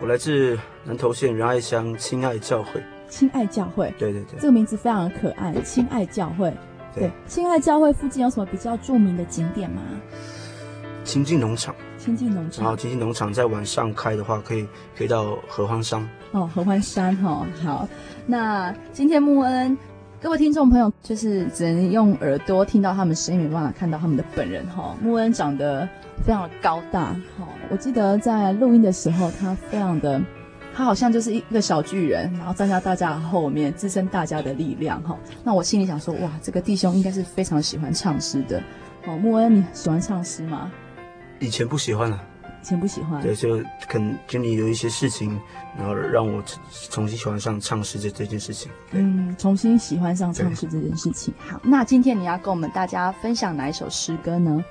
[0.00, 2.82] 我来自南投县仁爱乡亲爱教会。
[3.10, 5.52] 亲爱教会，对对对，这个名字非常的可爱。
[5.62, 6.50] 亲爱教会，
[6.94, 9.82] 对，亲爱教会附近有什么比较著名的景点吗？
[11.04, 11.74] 亲近农场。
[11.98, 12.62] 亲近农场。
[12.64, 16.08] 然后亲近农场在晚上开的话，可以可以到合欢山。
[16.32, 17.88] 哦，合欢山哈、哦，好。
[18.26, 19.76] 那今天穆恩，
[20.22, 24.96] 各位听众朋友，就是只能用耳朵听到他们声音，没办法看到他们的本人哈、哦。
[25.00, 25.88] 慕恩长得
[26.22, 27.48] 非常的高大，好。
[27.70, 30.20] 我记得在录音的时候，他非常的，
[30.74, 35.18] 他好像就是一个小巨人，然后站在大家的后面，支撑大家的力量哈。
[35.42, 38.62] 那我心里想说，哇，这个弟兄应该是非常喜欢唱诗的。
[39.06, 40.70] 哦，慕恩，你喜欢唱诗吗？
[41.38, 42.29] 以前不喜欢了，以
[42.62, 43.22] 前不喜欢。
[43.22, 45.40] 对，就可能经历有一些事情，
[45.76, 46.42] 然后让我
[46.90, 48.70] 重新喜欢上唱诗这这件事情。
[48.92, 51.32] 嗯，重新喜欢上唱诗这件事情。
[51.38, 54.64] 好，那今天你要跟我们大家分享哪一首诗歌呢？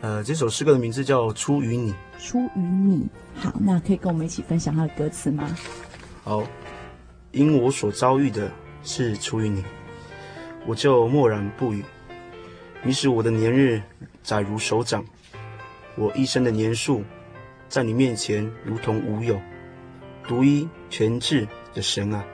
[0.00, 1.92] 呃，这首诗歌的名字叫《出于你》。
[2.18, 5.48] 出于你，好，那可以跟我们一起分享它的歌词吗？
[6.22, 6.42] 好，
[7.32, 8.50] 因我所遭遇的
[8.82, 9.64] 是出于你，
[10.66, 11.84] 我就默然不语。
[12.82, 13.80] 你使我的年日
[14.22, 15.02] 窄如手掌，
[15.96, 17.02] 我一生的年数，
[17.74, 19.40] 在你面前如同无有。
[20.28, 22.24] 独一全智的神啊，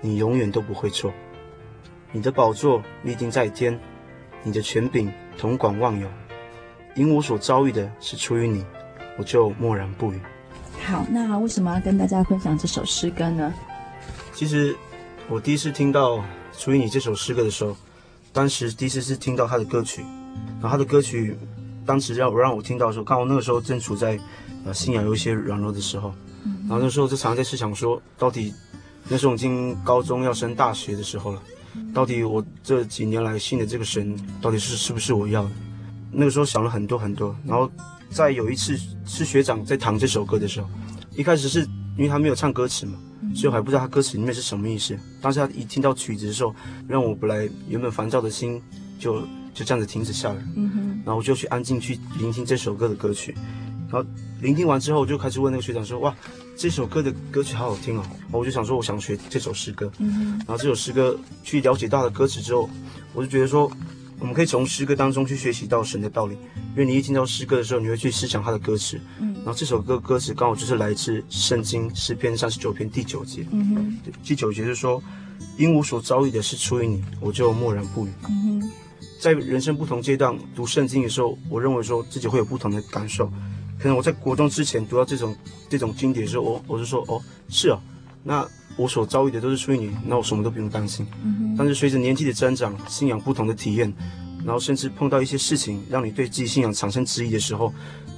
[0.00, 1.14] 你永远都不会错。
[2.10, 3.78] 你的宝座立定在天，
[4.42, 6.08] 你的权柄统管万有。
[6.96, 8.66] 因我所遭遇的是出于你，
[9.16, 10.20] 我就默然不语。
[10.84, 13.54] 好，那为什么要跟大家分享这首诗歌呢？
[14.34, 14.74] 其实
[15.28, 16.16] 我第一次听到
[16.58, 17.76] 《出于你》这首诗歌的时候，
[18.32, 20.02] 当时第一次是听到他的歌曲，
[20.60, 21.36] 然后他的歌曲
[21.86, 24.18] 当时让我让我听到的时候，刚好那个时候正处在
[24.64, 26.12] 呃信仰有一些软弱的时候，
[26.68, 28.52] 然后那时候就常常在思想说，到底
[29.08, 31.42] 那时候已经高中要升大学的时候了，
[31.92, 35.50] 到底我这几年来信的这个神，到底是是不是我要的？
[36.12, 37.70] 那个时候想了很多很多，然后
[38.10, 40.68] 在有一次是学长在弹这首歌的时候，
[41.16, 41.60] 一开始是
[41.96, 42.98] 因为他没有唱歌词嘛，
[43.34, 44.98] 所以我还不知道他歌词里面是什么意思。
[45.20, 46.54] 当时他一听到曲子的时候，
[46.88, 48.60] 让我本来原本烦躁的心
[48.98, 49.22] 就
[49.60, 50.42] 就这样子停止下来。
[50.56, 50.88] 嗯哼。
[51.04, 53.34] 然后我就去安静去聆听这首歌的歌曲，
[53.90, 54.08] 然后
[54.40, 56.16] 聆听完之后，我就开始问那个学长说：“哇，
[56.56, 59.92] 这首歌的歌曲好好听哦！”然后我就想说，我想学这首诗歌。
[59.98, 60.24] 嗯哼。
[60.38, 62.68] 然后这首诗歌去了解到的歌词之后，
[63.12, 63.70] 我就觉得说。
[64.18, 66.34] 我们可以从诗歌当中去学习到神的道理，
[66.72, 69.00] 因为你一听到诗歌的时候，你会去思想它的歌词。
[69.18, 73.46] 嗯，然后这首歌歌词刚好就是来自圣经诗篇三十九篇第九节。
[73.50, 75.02] 嗯哼，第九节就是说，
[75.56, 78.10] 因我所遭遇的是出于你，我就默然不语。
[78.28, 78.70] 嗯哼，
[79.20, 83.26] 在人生不同阶段读圣经的时候，我认为说自己会有不同的感受。
[83.78, 85.36] 可能我在国中之前读到这种
[85.68, 87.80] 这种经典的时候，我我就说哦，是啊，
[88.24, 88.48] 那。
[88.76, 91.06] 我所遭遇的都是出于你，那我什么都不用担心。
[91.22, 93.92] 嗯、但是随着年纪的增长，信仰不同的体验，
[94.42, 97.74] 然后甚至碰到一些事情，让你对自己信仰产生质疑的时候，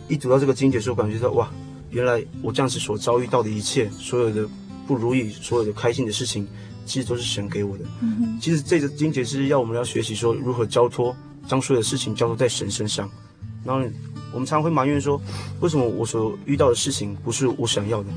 [0.08, 1.50] 一读到这个经典的时候，感觉到哇，
[1.90, 4.48] 原来我这样子所遭遇到的一切，所有的
[4.86, 6.46] 不如意，所有的开心的事情，
[6.84, 7.84] 其实都是神给我的。
[8.00, 11.14] 嗯、其实这个经节是要我们要学习说如何交托，
[11.46, 13.08] 将所有的事情交托在神身上。
[13.64, 13.82] 然后
[14.32, 15.20] 我们常常会埋怨说，
[15.60, 18.10] 为什么我所遇到的事情不是我想要的？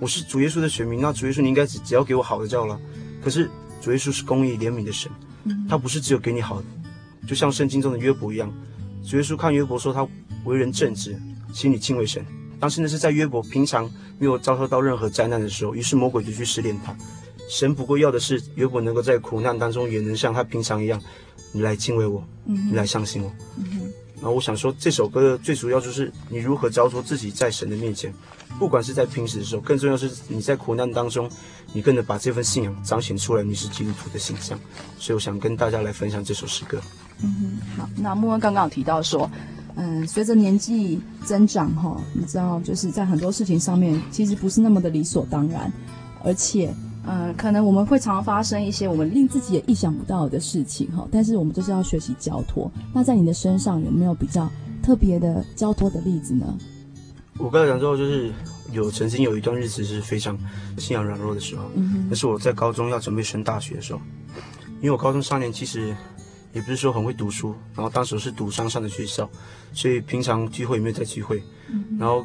[0.00, 2.78] 我是主耶稣的选民，那主耶稣你应该只只要给我好的就好了。
[3.22, 3.48] 可是
[3.80, 5.10] 主耶稣是公义怜悯的神，
[5.68, 6.66] 他不是只有给你好的，
[7.26, 8.52] 就像圣经中的约伯一样。
[9.06, 10.06] 主耶稣看约伯说他
[10.44, 11.16] 为人正直，
[11.52, 12.24] 心里敬畏神。
[12.58, 16.94] 但是那是在约伯平常没有遭受到任何灾难的时候，于是魔鬼就去试炼他。
[17.52, 20.98] 神不过要的是约伯能够在苦难当中也能像他平常一样，
[21.52, 23.30] 你来敬畏我，嗯你来相信我。
[24.16, 28.10] 然后我想说，这首歌的最主要就是你如何交出自己在神的面前，
[28.58, 31.30] 不管是在平时的时候，更重要是你在苦难当中，
[31.74, 34.58] 你更能把这份信仰彰显出来，你是基督徒的形象。
[34.98, 36.80] 所以我想跟大家来分享这首诗歌。
[37.22, 37.34] 嗯
[37.76, 39.30] 哼，好，那莫恩刚刚有提到说，
[39.74, 45.70] 嗯，随着年纪增长，哈，你知道，就是在很多事情上面，其实不是那么的理所当然，
[46.24, 46.74] 而且。
[47.04, 52.70] 嗯，可能我们会常常发生一些我们令自己也意想不到的事情哈，但是我们就是要学习交托。
[52.94, 54.48] 那在你的身上有没有比较
[54.82, 56.56] 特别的交托的例子呢？
[57.38, 58.30] 我刚才讲到，就是
[58.70, 60.38] 有曾经有一段日子是非常
[60.78, 61.64] 信仰软弱的时候，
[62.08, 64.00] 那是我在高中要准备升大学的时候，
[64.80, 65.96] 因为我高中三年其实
[66.52, 69.28] 也不是说很会读书，然后当时是读商上的学校，
[69.72, 72.24] 所以平常聚会也没有在聚会，嗯，然后。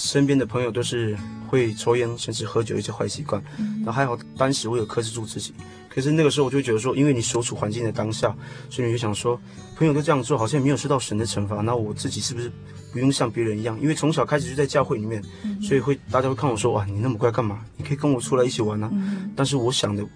[0.00, 3.42] 身边的朋友都是会抽烟，甚至喝酒一些坏习惯。
[3.84, 5.52] 然后还好，当时我有克制住自己。
[5.88, 8.34] 可是那个时候我就觉得说，因为你所处环境的当下，
[8.70, 9.38] 所以你就想说，
[9.76, 12.50] 朋友都这样做，好像也没有受到神的惩罚，那我自己是不是
[12.92, 13.78] 不用像别人一样？
[13.80, 15.22] 因为从小开始就在教会里面，
[15.60, 17.64] 所以会大家会看我说，哇，你那么乖干嘛？
[17.76, 18.90] 你可以跟我出来一起玩啊。
[19.34, 20.06] 但是我想的，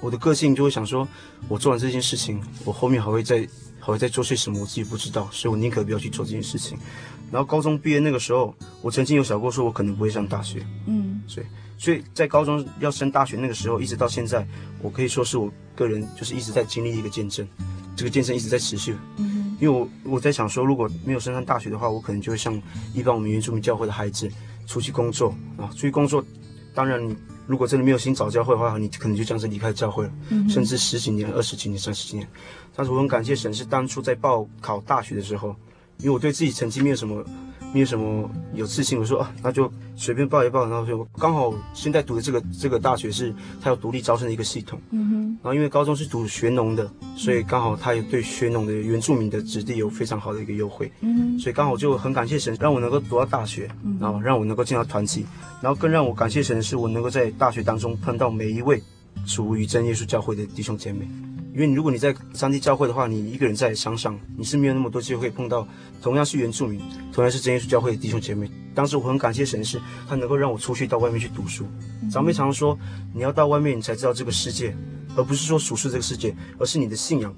[0.00, 1.06] 我的个性就会想说，
[1.48, 3.46] 我做完这件事情，我后面还会再
[3.80, 6.78] 还会再做些什么，我自己不知道，所以我宁可不要去做这件事情。
[7.34, 10.64] 然后高中毕业那个时候，我曾经有想过说，我可能不会上大学。
[10.86, 11.46] 嗯，所以。
[11.76, 14.46] 所以在高中要升大学那个时候，一直到现在，
[14.80, 17.46] 我可以说是我个人就是一直在经历一个见证，
[17.96, 18.96] 这个见证一直在持续。
[19.16, 22.54] 嗯，因为我我在想说，如果没有升上大学的话，我可能就会像
[22.94, 24.30] 一般我们原住民教会的孩子，
[24.68, 26.24] 出去工作啊，出去工作。
[26.72, 27.16] 当然，你
[27.48, 32.26] 如果真的没有心找教会的话，你可能就这样子离开教会了，嗯，甚至十几年、二十几年、三十几年。
[32.76, 35.54] 但是我很感谢神，是当初在报考大学的时候，
[35.98, 37.24] 因为我对自己成绩没有什么。
[37.72, 40.64] 没有什么有自信，我说啊，那就随便报一报。
[40.68, 44.80] 然后就刚好现在读的这个这个大学是它有独立招生的一个系统。
[44.92, 45.38] 嗯哼。
[45.42, 50.92] 然后因为高中是读学农的，所以刚好它也对学农的原住民的子弟有非常好的一个优惠。
[51.00, 51.36] 嗯。
[51.36, 55.26] 所以刚好就很感谢神，让我能够读到大学，然后让我能够进到团体，
[55.60, 58.80] 然后更让我感谢神的是，我能够在大学当中碰到每一位
[59.26, 61.08] 属于真耶稣教会的弟兄姐妹。
[61.54, 65.66] 因为如果你在上帝教会的话，你一个人在山上，你是没有那么多机会碰到
[66.02, 66.80] 同样是原住民、
[67.12, 68.50] 同样是真耶稣教会的弟兄姐妹。
[68.74, 71.64] 当时我很感谢神，是他能够让我出去到外面去读书。
[72.10, 72.76] 长辈常常说，
[73.14, 74.76] 你要到外面，你才知道这个世界，
[75.14, 77.32] 而不是说属世这个世界，而是你的信仰。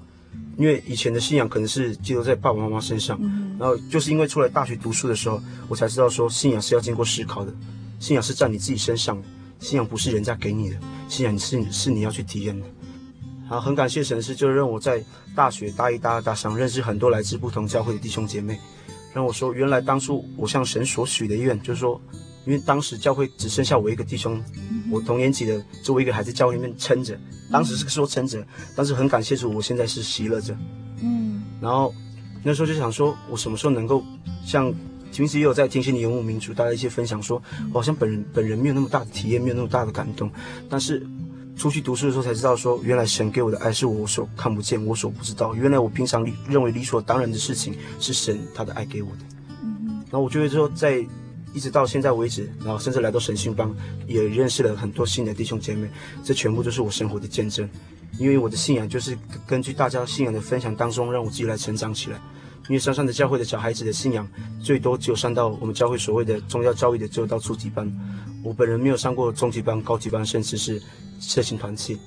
[0.57, 3.19] 因为以前的信仰可能是寄托在爸爸妈妈身上，
[3.59, 7.53] 然后就是因为出来大学读书的时候，我才知道说信仰是要经过思考的，
[7.99, 9.27] 信仰是在你自己身上的，
[9.59, 12.65] 信仰不是人家给你的，信仰是是你要去体验的。
[13.49, 15.01] 好，很感谢神师，就让我在
[15.33, 18.59] 大学大一、大二、大三认识很多来自不同教会的弟兄姐妹。
[19.13, 21.99] 让我说，原来当初我向神所许的愿，就是说，
[22.45, 24.43] 因为当时教会只剩下我一个弟兄，
[24.91, 27.17] 我同年级的作为一个还在教会里面撑着，
[27.49, 30.55] 当时是说撑着，但是很感谢主，我现在是喜乐着。
[31.01, 31.41] 嗯。
[31.61, 31.93] 然后
[32.43, 34.03] 那时候就想说，我什么时候能够
[34.45, 34.71] 像
[35.13, 40.29] 平时也有在听心灵游牧民族大家一些分享说，我好像本人本人没有那么大的体验，没有那么大的感动，
[40.69, 41.07] 但是。
[41.57, 45.55] 出去读书的时候才知道，说原来神给我的爱是我所看不见、我所不知道。
[45.55, 49.17] 原来我平常理认为理所当然的事情，是神他的爱给我的。
[49.63, 51.03] 嗯，然后我就会说，在
[51.53, 55.89] 一直到现在为止，然后甚至来到神训帮，也认识了很多新的弟兄姐妹。
[56.23, 57.67] 这全部都是我生活的见证，
[58.19, 59.17] 因为我的信仰就是
[59.47, 62.21] 根据大家信仰的分享当中，让我自己来成长起来。
[62.67, 64.27] 因为山上的教会的小孩子的信仰，
[64.61, 67.91] 最多只有上到我们教会所谓的宗教教育的，只有到初级班。
[68.43, 70.81] 我本人没有上过中级班、高级班，甚至是。
[71.19, 71.97] 社群团契，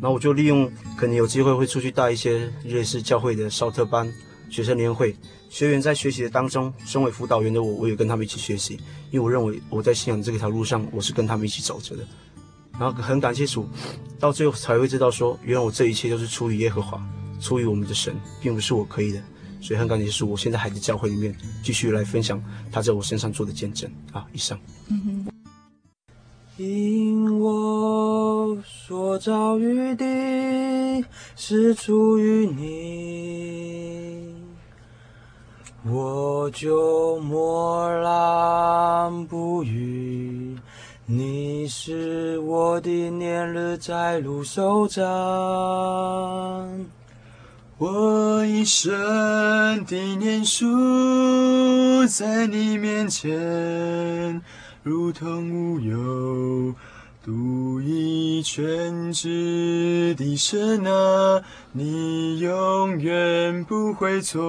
[0.00, 4.12] 然后我就利用可能有机会会出去带一些瑞士教会的少特班、
[4.50, 5.14] 学生联会
[5.48, 8.80] 学员，在学习的当中，身为辅导员的我，我也跟他们一起学习，
[9.12, 12.02] 因为我认为我在信仰这条路上，我是跟他们一起走着的。
[12.72, 13.68] 然后很感谢主，
[14.18, 17.00] 到最后才会知道说，原来我这一切都是出于耶和华，
[17.40, 18.12] 出于我们的神，
[18.42, 19.22] 并不是我可以的。
[19.60, 24.26] 所以很感谢是，我现在还在教会里面继续来分享他在我身上做的见证啊！
[24.32, 24.58] 以上。
[26.56, 34.34] 因我所遭遇的是出于你，
[35.84, 40.56] 我就默然不语。
[41.04, 45.04] 你是我的年日载入手掌，
[47.78, 54.40] 我一生的年数在你面前。
[54.82, 56.74] 如同无有，
[57.22, 64.40] 独一全知的神啊，你永远不会错。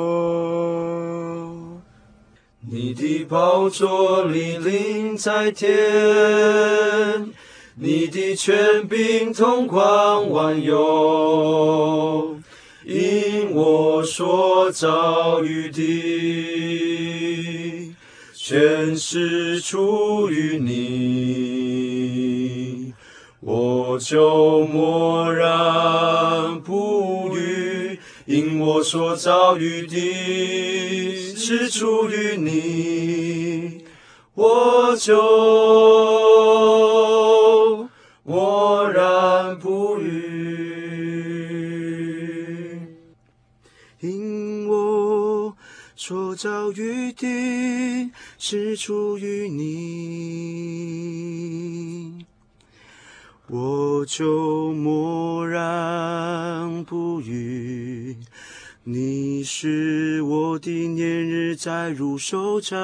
[2.61, 5.67] 你的宝座莅临在天，
[7.75, 12.37] 你的权柄统宽万有，
[12.89, 15.83] 因我所遭遇的。
[18.33, 20.73] 全是出于你，
[23.41, 33.83] 我就默然不语，因我所遭遇的是出于你，
[34.33, 35.17] 我就
[46.07, 48.11] 所遭遇的。
[48.37, 49.65] 是出于你，
[53.49, 58.15] 我就默然不语。
[58.85, 62.77] 你是我的年日载入手掌，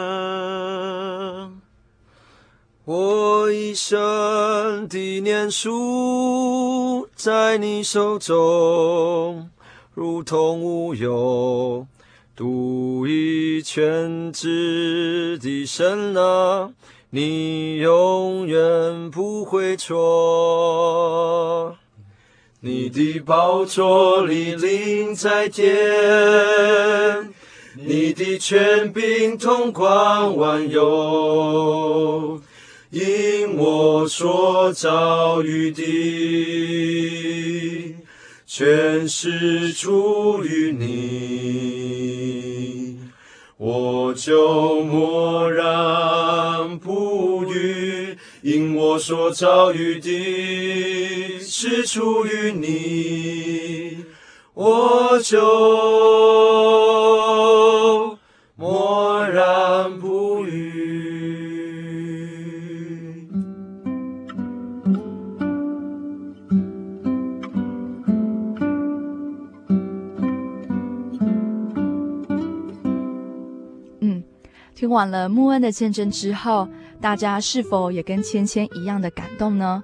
[2.84, 9.49] 我一生的年数在你手中，
[9.93, 11.88] 如同无有，
[12.36, 16.72] 独一全知的神啊，
[17.12, 21.78] 你永远不会错。
[22.62, 25.76] 你的宝座里临在天，
[27.76, 32.42] 你的权柄统管万有。
[32.90, 35.84] 因我所遭遇的，
[38.56, 40.99] 全是出于你，
[43.58, 48.16] 我就默然不语。
[48.43, 54.06] 因我所遭遇的，是出于你，
[54.54, 55.41] 我就
[74.84, 76.68] 听完了穆恩的见证之后，
[77.00, 79.82] 大家是否也跟芊芊一样的感动呢？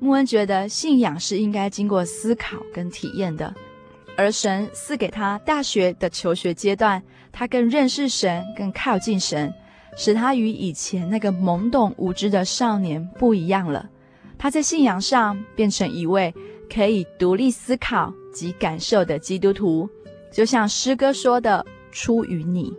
[0.00, 3.54] 穆恩觉得信仰是应该经过思考跟体验的，
[4.16, 9.54] 而神赐给他大学的求学阶段，他更认识神，更靠近神，
[9.96, 13.88] 使他与以前那个懵懂无知的少年不一样了。
[14.36, 16.34] 他在信仰上变成一位
[16.68, 19.88] 可以独立思考及感受的基督徒，
[20.32, 22.76] 就像诗歌说的：“出于你。”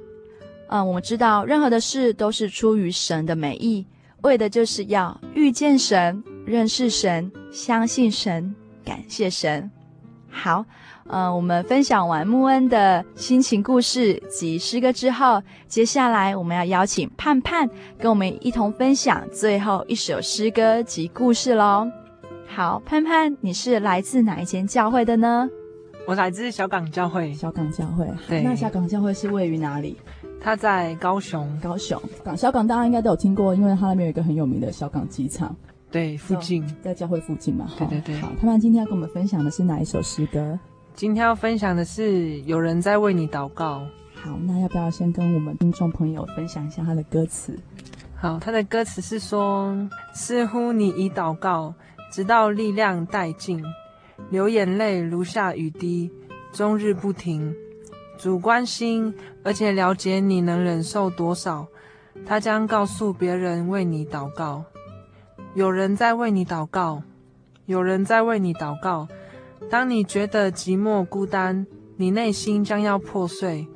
[0.74, 3.86] 嗯，我们知道任何的事都是出于神的美意，
[4.24, 9.70] 为的就是要遇见神、认识神、相信神、感谢神。
[10.32, 10.66] 好，
[11.06, 17.70] 嗯，我们分享完穆恩的心情故事及诗歌之后，接下来我们要邀请盼盼
[18.00, 21.88] 跟我们一同分享最后一首诗歌及故事喽。
[22.48, 25.48] 好，盼盼，你是来自哪一间教会的呢？
[26.08, 27.32] 我来自小港教会。
[27.32, 28.42] 小港教会，对。
[28.42, 29.96] 那小港教会是位于哪里？
[30.44, 35.56] 他在高雄，高雄港小港，大家应该都有听过，因为他那边有一个很有名的小港机场，
[35.90, 37.66] 对，附近在教会附近嘛。
[37.78, 38.20] 对对对。
[38.20, 40.60] 好，他们今天要跟我们分享的是哪一首诗歌？
[40.94, 43.88] 今天要分享的是有人在为你祷告。
[44.14, 47.58] 好，那要不要先跟我们听众朋友分享一下他的歌词？
[48.14, 49.74] 好，他的歌词是说：
[50.14, 51.74] 似乎你已祷告，
[52.12, 53.64] 直到力量殆尽，
[54.30, 56.12] 流眼泪如下雨滴，
[56.52, 57.56] 终日不停。
[58.24, 59.14] 主关心，
[59.44, 61.68] 而且了解你能忍受多少，
[62.26, 64.64] 他将告诉别人为你祷告。
[65.56, 67.04] 有人在为你祷告，
[67.66, 69.10] 有人在为你祷告。
[69.70, 71.68] 当你觉得寂寞孤单，
[71.98, 73.68] 你内心将要破碎，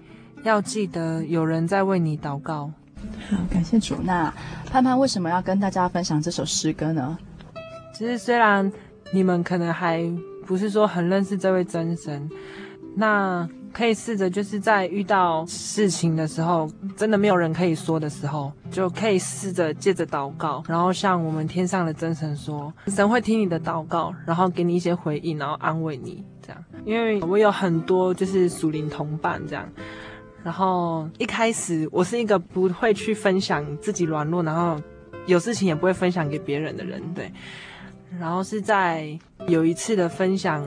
[0.43, 2.72] 要记得有人在为你祷告。
[3.30, 3.98] 好，感谢主。
[4.02, 4.34] 那
[4.72, 7.18] 盼盼为什么要跟大家分享这首诗歌呢？
[7.93, 8.72] 其实虽然
[9.12, 10.10] 你们可能还
[10.45, 12.30] 不是说很认识这位真神，
[12.95, 13.45] 那。
[13.78, 26.63] 可以试着，就是在遇到事情的时候，真的没有人可以说的时候，就可以试着借着祷告，然后向我们天上的真神说，神会听你的祷告，然后给你一些回应，然后安慰你，这样。
[26.86, 29.69] 因为我有很多就是属灵同伴这样，
[30.43, 34.82] 然后一开始我是一个不会去分享自己软弱，然后
[35.28, 37.32] 有事情也不会分享给别人的人，对。
[38.19, 39.15] 然后是在
[39.47, 40.65] 有一次的分享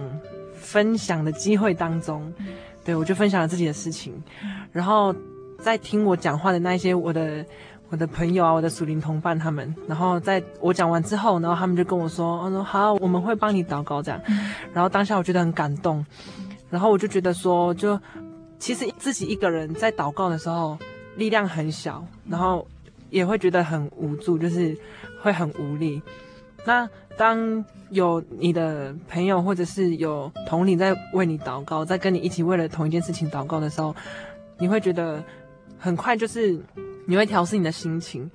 [0.54, 2.32] 分享的机会当中。
[2.85, 4.12] 对，我就分享了自己的事情，
[4.72, 5.14] 然后
[5.61, 7.45] 在听我讲话的那一些我的
[7.91, 14.20] 我的朋友啊，我的属灵同伴他们，然后在我讲完之后，然后他们就跟我说：“他说好，我们会帮你祷告这样。”
[14.72, 16.05] 然后当下我觉得很感动，
[16.70, 17.99] 然后我就觉得说，就
[18.59, 20.78] 其实自己一个人在祷告的时候
[21.16, 22.66] 力量很小，然后
[23.11, 24.76] 也会觉得很无助，就是
[25.20, 26.01] 会很无力。
[26.66, 33.94] 那当有你的朋友，或者是有同龄在为你祷告，在跟你一起为了同一件事情祷告的时候，
[34.58, 35.22] 你会觉得
[35.78, 36.58] 很快就是
[37.06, 38.30] 你会调试你的心情，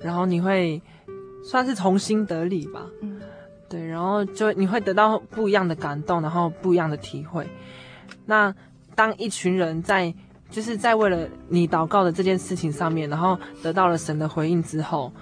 [0.00, 0.80] 然后你会
[1.44, 2.86] 算是重新得力吧，
[3.68, 7.46] 对，然后就你会得到不一样的感动，然后不一样的体会。
[8.24, 8.54] 那
[8.94, 10.12] 当一群人在
[10.50, 15.12] 就是在为了你祷告的这件事情上面，然后得到了神的回应之后。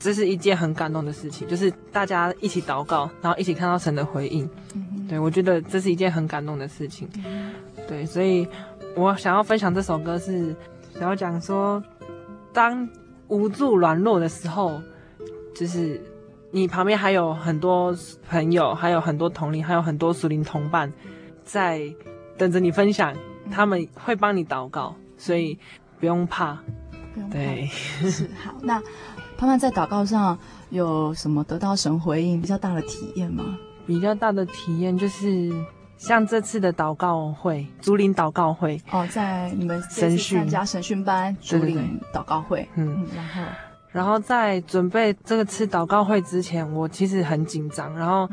[0.00, 4.48] 这是一件很感动的事情，就是大家一起祷告，然后一起看到神的回应。
[4.74, 7.06] 嗯、对，我觉得这是一件很感动的事情。
[7.26, 7.52] 嗯、
[7.86, 8.48] 对，所以
[8.96, 10.56] 我想要分享这首歌，是
[10.94, 11.82] 想要讲说，
[12.50, 12.88] 当
[13.28, 14.80] 无助软弱的时候，
[15.54, 16.00] 就是
[16.50, 17.94] 你旁边还有很多
[18.26, 20.90] 朋友，还有很多同龄，还有很多属灵同伴，
[21.44, 21.82] 在
[22.38, 23.14] 等着你分享，
[23.52, 25.58] 他们会帮你祷告，所以
[25.98, 26.54] 不用怕。
[27.12, 27.34] 不用怕。
[27.36, 28.80] 对，是好那。
[29.40, 30.38] 盼盼在祷告上
[30.68, 33.42] 有什么得到神回应比较大的体验吗？
[33.86, 35.50] 比较大的体验就是
[35.96, 38.78] 像这次的祷告会，竹林祷告会。
[38.90, 43.42] 哦，在你们神训参加神训班竹林祷告会，嗯，然后？
[43.92, 48.28] 然后在准备这个次祷告会之前，我其实很紧张，然后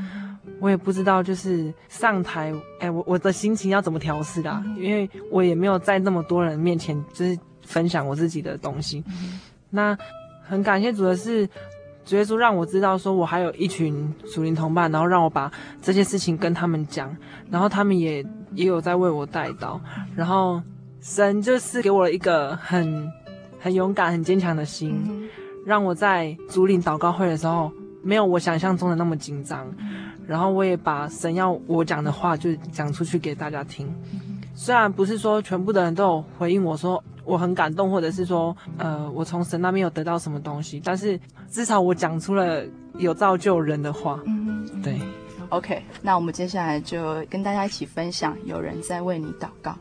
[0.59, 9.01] 我也不知道就是上台，哎，我我的心情要怎么调试啊，因为我也没有在那么多人面前就是分享我自己的东西，
[9.69, 9.97] 那。
[10.47, 11.47] 很感谢主的是，
[12.05, 17.15] 主耶稣让我知道说，我还有一群属灵同伴，然后让我把这些事情跟他们讲，
[17.49, 18.25] 然后他们也
[18.55, 19.79] 也有在为我代祷，
[20.15, 20.61] 然后
[21.01, 23.11] 神就是给我了一个很
[23.59, 25.29] 很勇敢、很坚强的心，
[25.65, 27.71] 让我在竹林祷告会的时候
[28.01, 29.67] 没有我想象中的那么紧张，
[30.25, 33.93] 然后我也把神要我讲的话就讲出去给大家听，
[34.57, 37.01] 虽然不是说全部的人都有回应我说。
[37.27, 41.19] 我很感动，或者是说，呃，我从神那边有得到什么东西，但是
[41.51, 42.63] 至少我讲出了
[42.99, 44.17] 有造就人的话。
[44.25, 44.97] 嗯，对。
[45.49, 49.77] OK，那我们接下来就跟大家一起分享，有人在为你祷告。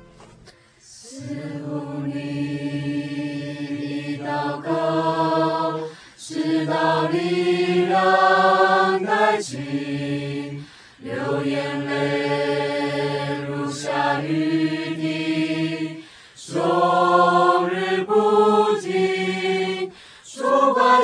[4.24, 5.78] 祷告，
[6.16, 10.64] 知道力量带进，
[10.98, 12.65] 流眼泪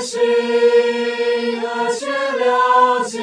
[0.03, 0.21] 心，
[1.65, 2.07] 而且
[2.43, 3.21] 了解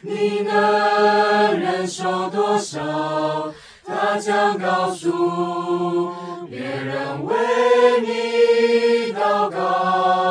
[0.00, 3.52] 你能忍受多少，
[3.84, 6.10] 他将告诉
[6.50, 7.34] 别人为
[8.00, 10.23] 你祷告。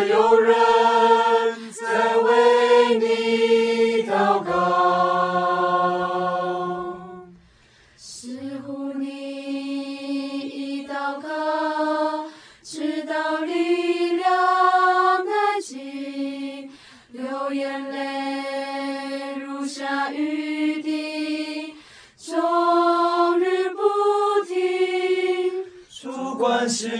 [0.00, 0.54] 有人
[1.70, 4.52] 在为你祷告，
[7.96, 9.06] 似乎你
[10.40, 12.24] 已祷告，
[12.62, 16.70] 直到力量带进，
[17.10, 21.74] 流眼泪如下雨滴，
[22.16, 23.82] 终日不
[24.46, 26.90] 停，主关心。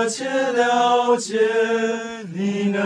[0.00, 0.77] 而且了
[1.16, 1.38] 解
[2.34, 2.80] 你能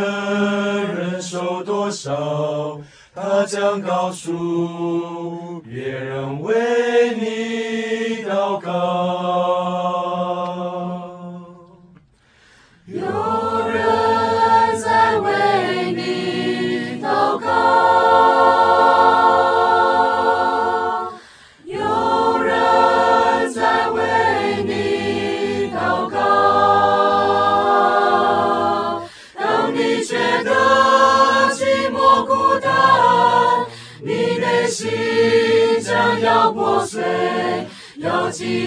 [0.95, 2.81] 忍受多少，
[3.14, 4.33] 他将告诉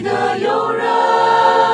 [0.06, 1.65] 的友人。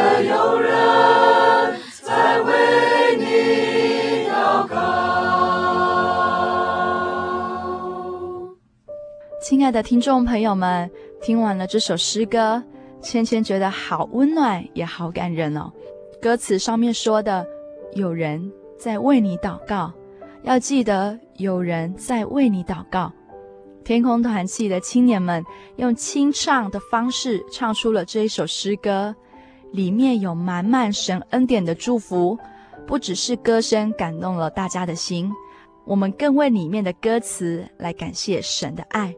[0.00, 0.72] 记得有人
[2.00, 3.22] 在为你
[4.30, 4.74] 祷告。
[9.42, 10.90] 亲爱的听众朋友们，
[11.20, 12.62] 听完了这首诗歌，
[13.02, 15.70] 芊芊觉得好温暖，也好感人哦。
[16.22, 17.46] 歌词上面说的，
[17.92, 19.92] 有人在为你祷告，
[20.44, 23.12] 要记得有人在为你祷告。
[23.84, 25.44] 天空团契的青年们
[25.76, 29.14] 用清唱的方式唱出了这一首诗歌，
[29.72, 32.38] 里面有满满神恩典的祝福，
[32.86, 35.30] 不只是歌声感动了大家的心，
[35.84, 39.14] 我们更为里面的歌词来感谢神的爱。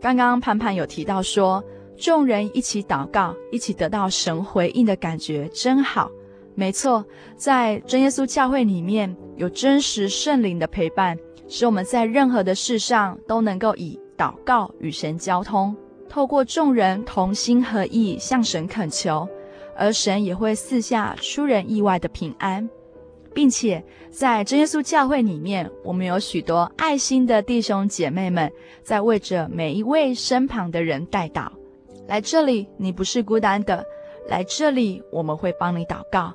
[0.00, 1.62] 刚刚盼盼有提到说，
[1.96, 6.10] 众人一起祷告，一起得到神回应的感觉真好。
[6.54, 7.04] 没错，
[7.36, 11.16] 在真耶稣教会里面有真实圣灵的陪伴。
[11.50, 15.74] 使我们在任何的事上都能够以祷告与神交通，
[16.06, 19.26] 透过众人同心合意向神恳求，
[19.78, 22.68] 而神也会赐下出人意外的平安，
[23.32, 28.50] 并且在真耶稣教会里面，我们有许多爱心的弟兄姐妹们
[28.82, 31.48] 在为着每一位身旁的人代祷。
[32.08, 33.84] 来这里，你不是孤单的。
[34.28, 36.34] 来这里，我们会帮你祷告，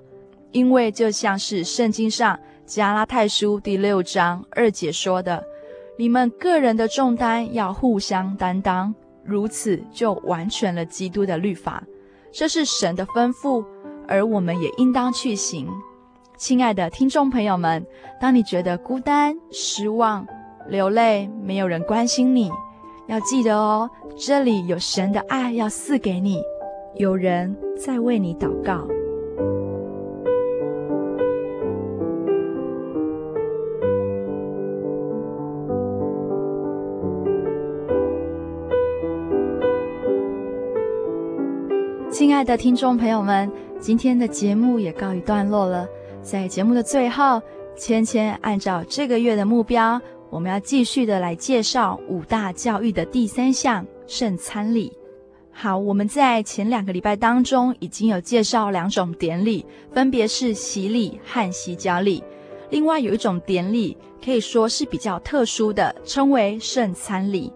[0.52, 5.44] 因为就像是圣经上加拉太书第六章二节说的
[6.00, 11.84] ：“你们个人的重担要互相担当，如此就完全了基督的律法。”
[12.34, 13.64] 这是神的吩咐，
[14.08, 15.68] 而我们也应当去行。
[16.36, 17.86] 亲爱的听众朋友们，
[18.20, 20.26] 当你觉得孤单、失望、
[20.68, 22.52] 流泪，没有人关心你，
[23.06, 26.42] 要记得哦，这里有神的爱要赐给你，
[26.96, 28.88] 有人在为你祷告。
[42.14, 45.90] 亲爱的听众朋友们，今天的节目也告一段落了。
[46.22, 47.42] 在节目的最后，
[47.76, 50.00] 芊芊按照这个月的目标，
[50.30, 54.94] 我们要继续的来介绍五大教育的第三项圣餐礼。
[55.52, 62.24] 好，我们在前两个礼拜当中已经有介绍两种典礼，分别是洗礼和洗脚礼。
[62.70, 67.52] 另外有一种典礼可以说是比较特殊的，称为圣餐礼。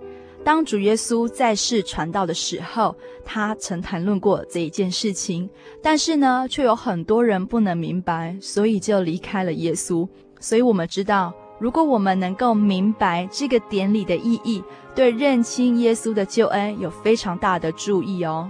[0.48, 2.96] 当主耶稣在世传道的时候，
[3.26, 5.50] 他曾谈论过这一件事情，
[5.84, 10.08] 但是呢，却有很多人不能明白，所以就离开了耶稣。
[10.40, 14.64] 所以我们知道，如果我们能够明白这个典礼的意义，
[14.96, 18.50] 对认清耶稣的救恩有非常大的助益哦。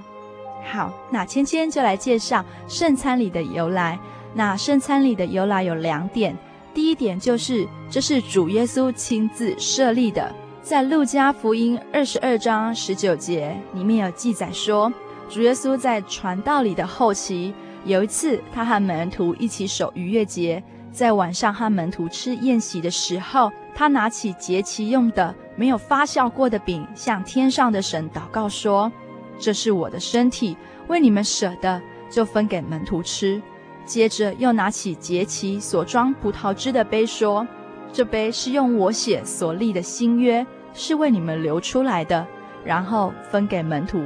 [0.72, 4.00] 好，那芊芊就来介绍圣餐礼的由来。
[4.36, 6.38] 那圣餐礼的由来有两点，
[6.76, 10.32] 第一点就是这是主耶稣亲自设立的。
[10.68, 14.92] 在路加福音二十二章十九节里面有记载说，
[15.30, 17.54] 主耶稣在传道里的后期，
[17.86, 20.62] 有一次他和门徒一起守逾越节，
[20.92, 28.92] 在晚上和门徒吃宴席的时候，他拿起节期用的没有发酵过的饼，向天上的神祷告说
[29.40, 30.58] ：“这是我的身体，
[30.90, 33.42] 为你们舍的，就分给门徒吃。”
[33.88, 37.48] 接着又拿起节期所装葡萄汁的杯说
[37.94, 40.46] ：“这杯是用我血所立的新约。”
[40.78, 42.26] 是为你们流出来的，
[42.64, 44.06] 然后分给门徒。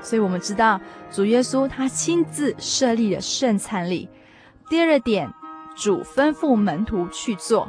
[0.00, 4.08] 所以我们知道主耶稣他亲自设立了圣餐礼。
[4.70, 5.28] 第二点，
[5.74, 7.68] 主吩咐门徒去做，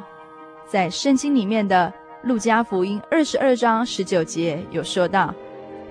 [0.66, 1.92] 在圣经里面的
[2.22, 5.34] 路加福音二十二章十九节有说到，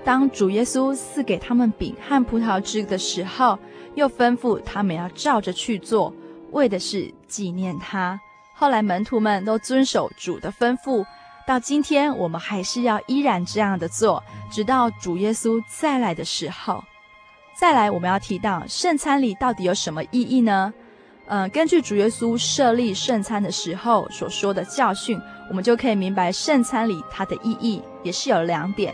[0.04, 3.58] 当主耶稣赐给他们饼和葡萄汁的时候，
[3.94, 6.14] 又吩咐他们要照着去做，
[6.52, 8.18] 为的是纪念他。
[8.54, 11.04] 后来门徒们都遵守主的吩咐。
[11.46, 14.20] 到今天，我们还是要依然这样的做，
[14.50, 16.82] 直到主耶稣再来的时候。
[17.56, 20.74] 再来，我们要提到圣餐礼到底有什么意义呢？
[21.28, 28.92] 嗯、呃，根据主耶稣设立圣餐的时候所说的教训，我们就可以明白圣餐礼它的意义也是有两点。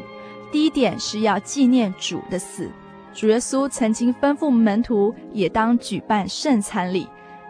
[0.51, 2.71] 第一点是要纪念主的死，
[3.15, 7.09] 主耶稣曾经吩咐门徒也当举办圣餐礼，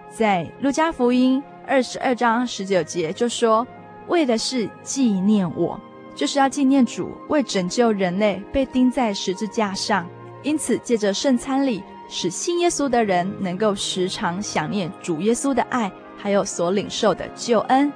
[0.09, 3.66] 在路加福音二十二章十九节就说。
[4.13, 5.81] 为的是纪念我，
[6.15, 10.07] 就是要纪念主为拯救人类被钉在十字架上。
[10.43, 17.91] 因此，借着圣餐礼，使信耶稣的人能够时常想念主耶稣的爱，还有所领受的救恩。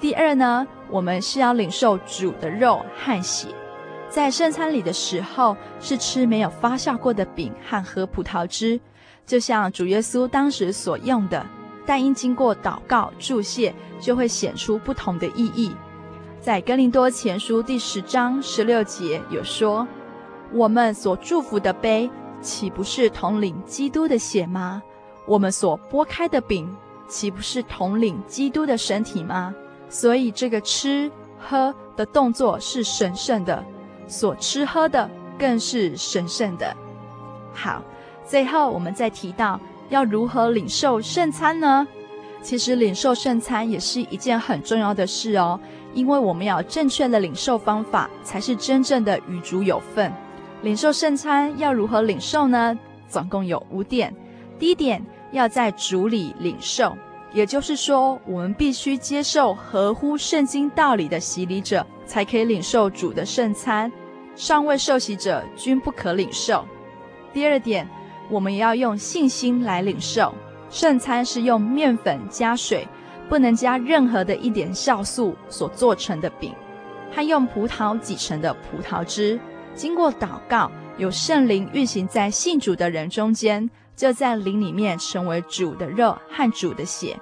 [0.00, 3.46] 第二呢，我们是要领受主的肉和血。
[4.10, 8.80] 在圣餐礼的时候，是吃没有发酵过的饼和喝葡萄汁，
[9.24, 11.46] 就像主耶稣当时所用的。
[11.86, 15.70] 但因经过祷告祝谢，就会显出不同的意义。
[16.40, 19.86] 在哥林多前书第十章十六节有说
[20.52, 22.10] ：“我们所祝福的杯，
[22.40, 24.82] 岂不是统领基督的血吗？
[25.26, 26.68] 我们所拨开的饼，
[27.08, 29.54] 岂不是统领基督的身体吗？
[29.88, 33.64] 所以这个吃喝的动作是神圣的，
[34.08, 35.08] 所吃喝的
[35.38, 36.76] 更是神圣的。”
[37.54, 37.82] 好，
[38.24, 39.60] 最后我们再提到。
[39.88, 41.86] 要如何领受圣餐呢？
[42.42, 45.58] 其实领受圣餐也是一件很重要的事哦，
[45.94, 50.12] 因为我们要正确的领受方法，才是真正的与主有份。
[50.62, 52.78] 领受圣餐要如何领受呢？
[53.08, 54.14] 总共有五点。
[54.58, 56.96] 第一点，要在主里领受，
[57.32, 63.90] 也就是说，我们必须接受合乎圣经道理的洗礼者，才可以领受主的圣餐。
[64.36, 66.64] 尚未受洗者均不可领受。
[67.32, 67.88] 第二点。
[68.30, 70.32] 我们也要用信心来领受
[70.70, 72.86] 圣餐，是用面粉加水，
[73.28, 76.52] 不能加任何的一点酵素所做成的饼，
[77.14, 79.38] 和用葡萄挤成的葡萄汁。
[79.74, 87.18] 经过祷告，有圣灵运行在信主的人中间，就在灵里面成为主的肉和主的血。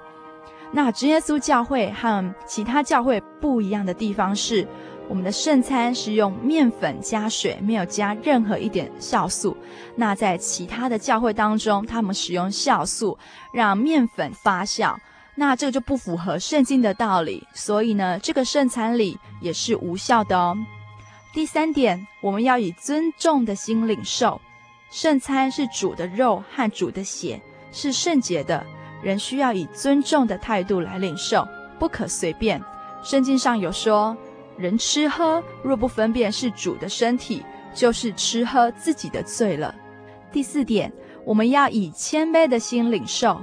[0.71, 4.67] 那真耶稣教会和其他教会不一样的地方是，
[5.07, 9.55] 我们的圣餐是用面粉加水，没有加任何一点酵素。
[9.95, 13.17] 那在其他的教会当中，他们使用酵素
[13.53, 14.95] 让面粉发酵，
[15.35, 17.47] 那这个就不符合圣经的道理。
[17.53, 20.57] 所以呢，这个圣餐礼也是无效的哦。
[21.33, 24.41] 第三点，我们要以尊重的心领受
[24.89, 27.39] 圣餐，是主的肉和主的血，
[27.71, 28.65] 是圣洁的，
[29.03, 31.47] 人需要以尊重的态度来领受，
[31.77, 32.59] 不可随便。
[33.03, 34.17] 圣经上有说。
[34.57, 37.43] 人吃喝若不分辨是主的身体，
[37.73, 39.73] 就是吃喝自己的罪了。
[40.31, 40.91] 第四点，
[41.23, 43.41] 我们要以谦卑的心领受。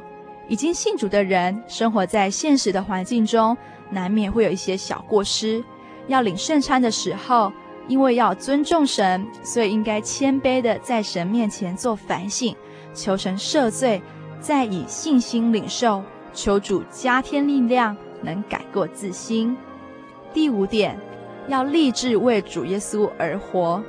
[0.49, 3.57] 已经信主的人，生活在现实的环境中，
[3.91, 5.63] 难免会有一些小过失。
[6.09, 7.53] 要领圣餐的时候，
[7.89, 12.55] 因为要尊重神，所以应该谦卑的在神面前做反省，
[12.93, 14.03] 求神赦罪，
[14.41, 16.03] 再以信心领受，
[16.35, 19.57] 求主加添力量，能改过自新。
[20.33, 20.99] 第五点，
[21.49, 23.83] 要立志为主耶稣而活，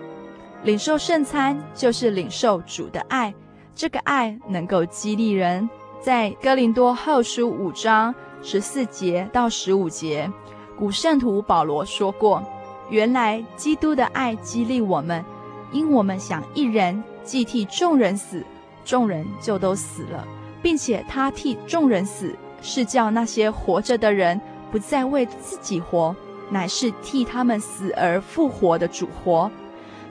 [0.63, 3.33] 领受圣餐就是领受主的爱，
[3.73, 5.69] 这个爱能够激励人。
[6.01, 10.29] 在哥林多后书五章十四节到十五节，
[10.77, 12.43] 古圣徒保罗说过
[12.91, 15.23] ：“原来基督的爱激励我们，
[15.71, 18.43] 因我们想一人既替众人死，
[18.83, 20.27] 众人就都死了，
[20.61, 24.39] 并且他替众人死，是叫那些活着的人
[24.71, 26.13] 不再为自己活。”
[26.49, 29.49] 乃是替他们死而复活的主活。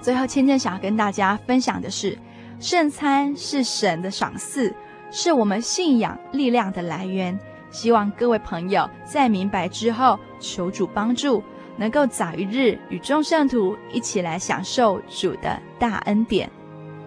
[0.00, 2.18] 最后，千千想要跟大家分享的是，
[2.58, 4.74] 圣餐是神的赏赐，
[5.10, 7.38] 是我们信仰力量的来源。
[7.70, 11.42] 希望各位朋友在明白之后，求主帮助，
[11.76, 16.50] 能够早一日与众圣徒一起来享受主的大恩典。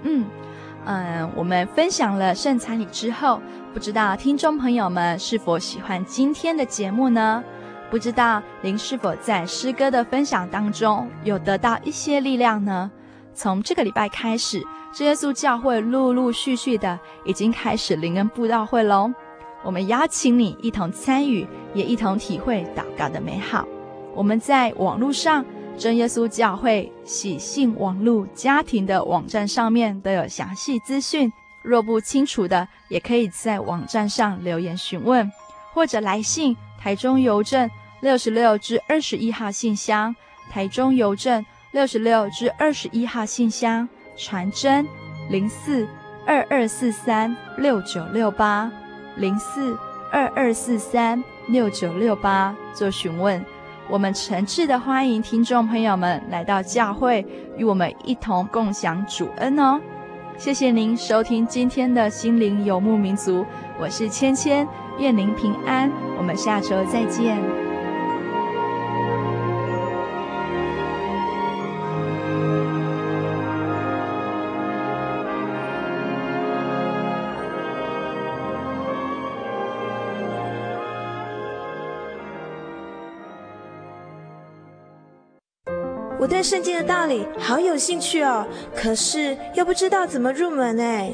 [0.04, 0.26] 嗯
[0.86, 3.42] 嗯，我们分享了圣餐礼之后，
[3.74, 7.44] 不知道听众朋友们是否喜欢今天的节目呢？
[7.90, 12.92] 不知道您是否在诗歌的分享当中有得到一些力量呢？
[13.34, 14.62] 从这个礼拜开始，
[14.94, 19.14] 真耶稣教会陆陆续续的已经开始灵恩布道会喽。
[19.64, 23.68] 我们邀请你一同参与，也一同体会祷告的美好。
[24.14, 25.44] 我们在网络上
[25.78, 31.32] 真耶稣教会喜信网络家庭的网站上面都有详细资讯。
[31.62, 35.32] 若不清楚的，也可以在网站上留言询问，
[35.74, 36.56] 或者来信。
[36.86, 37.68] 台中邮政
[38.02, 40.16] 六十六至二十一号信箱，
[40.52, 44.86] 台中邮政六十六至二十一号信箱，传真
[45.28, 45.88] 零四
[46.28, 48.72] 二二四三六九六八
[49.16, 49.76] 零四
[50.12, 53.44] 二二四三六九六八做询问。
[53.90, 57.26] 我们诚挚的欢迎听众朋友们来到教会，
[57.58, 59.82] 与我们一同共享主恩哦。
[60.38, 63.44] 谢谢您收听今天的心灵游牧民族，
[63.80, 64.68] 我是芊芊。
[64.98, 67.38] 愿您平安，我们下周再见。
[86.18, 91.14] 我对圣经的道理好有兴趣哦，可是又不知道怎么入门哎。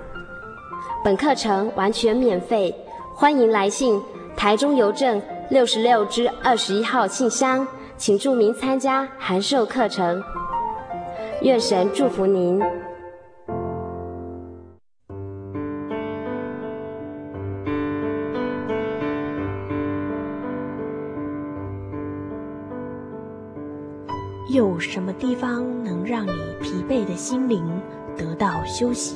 [1.03, 2.75] 本课程完全免费，
[3.15, 3.99] 欢迎来信
[4.37, 10.21] 台中邮政六十六支二十一号信箱，请注明参加函授课程。
[11.41, 12.61] 愿神祝福您。
[24.53, 26.31] 有什么地方能让你
[26.61, 27.81] 疲惫的心灵
[28.15, 29.15] 得到休息？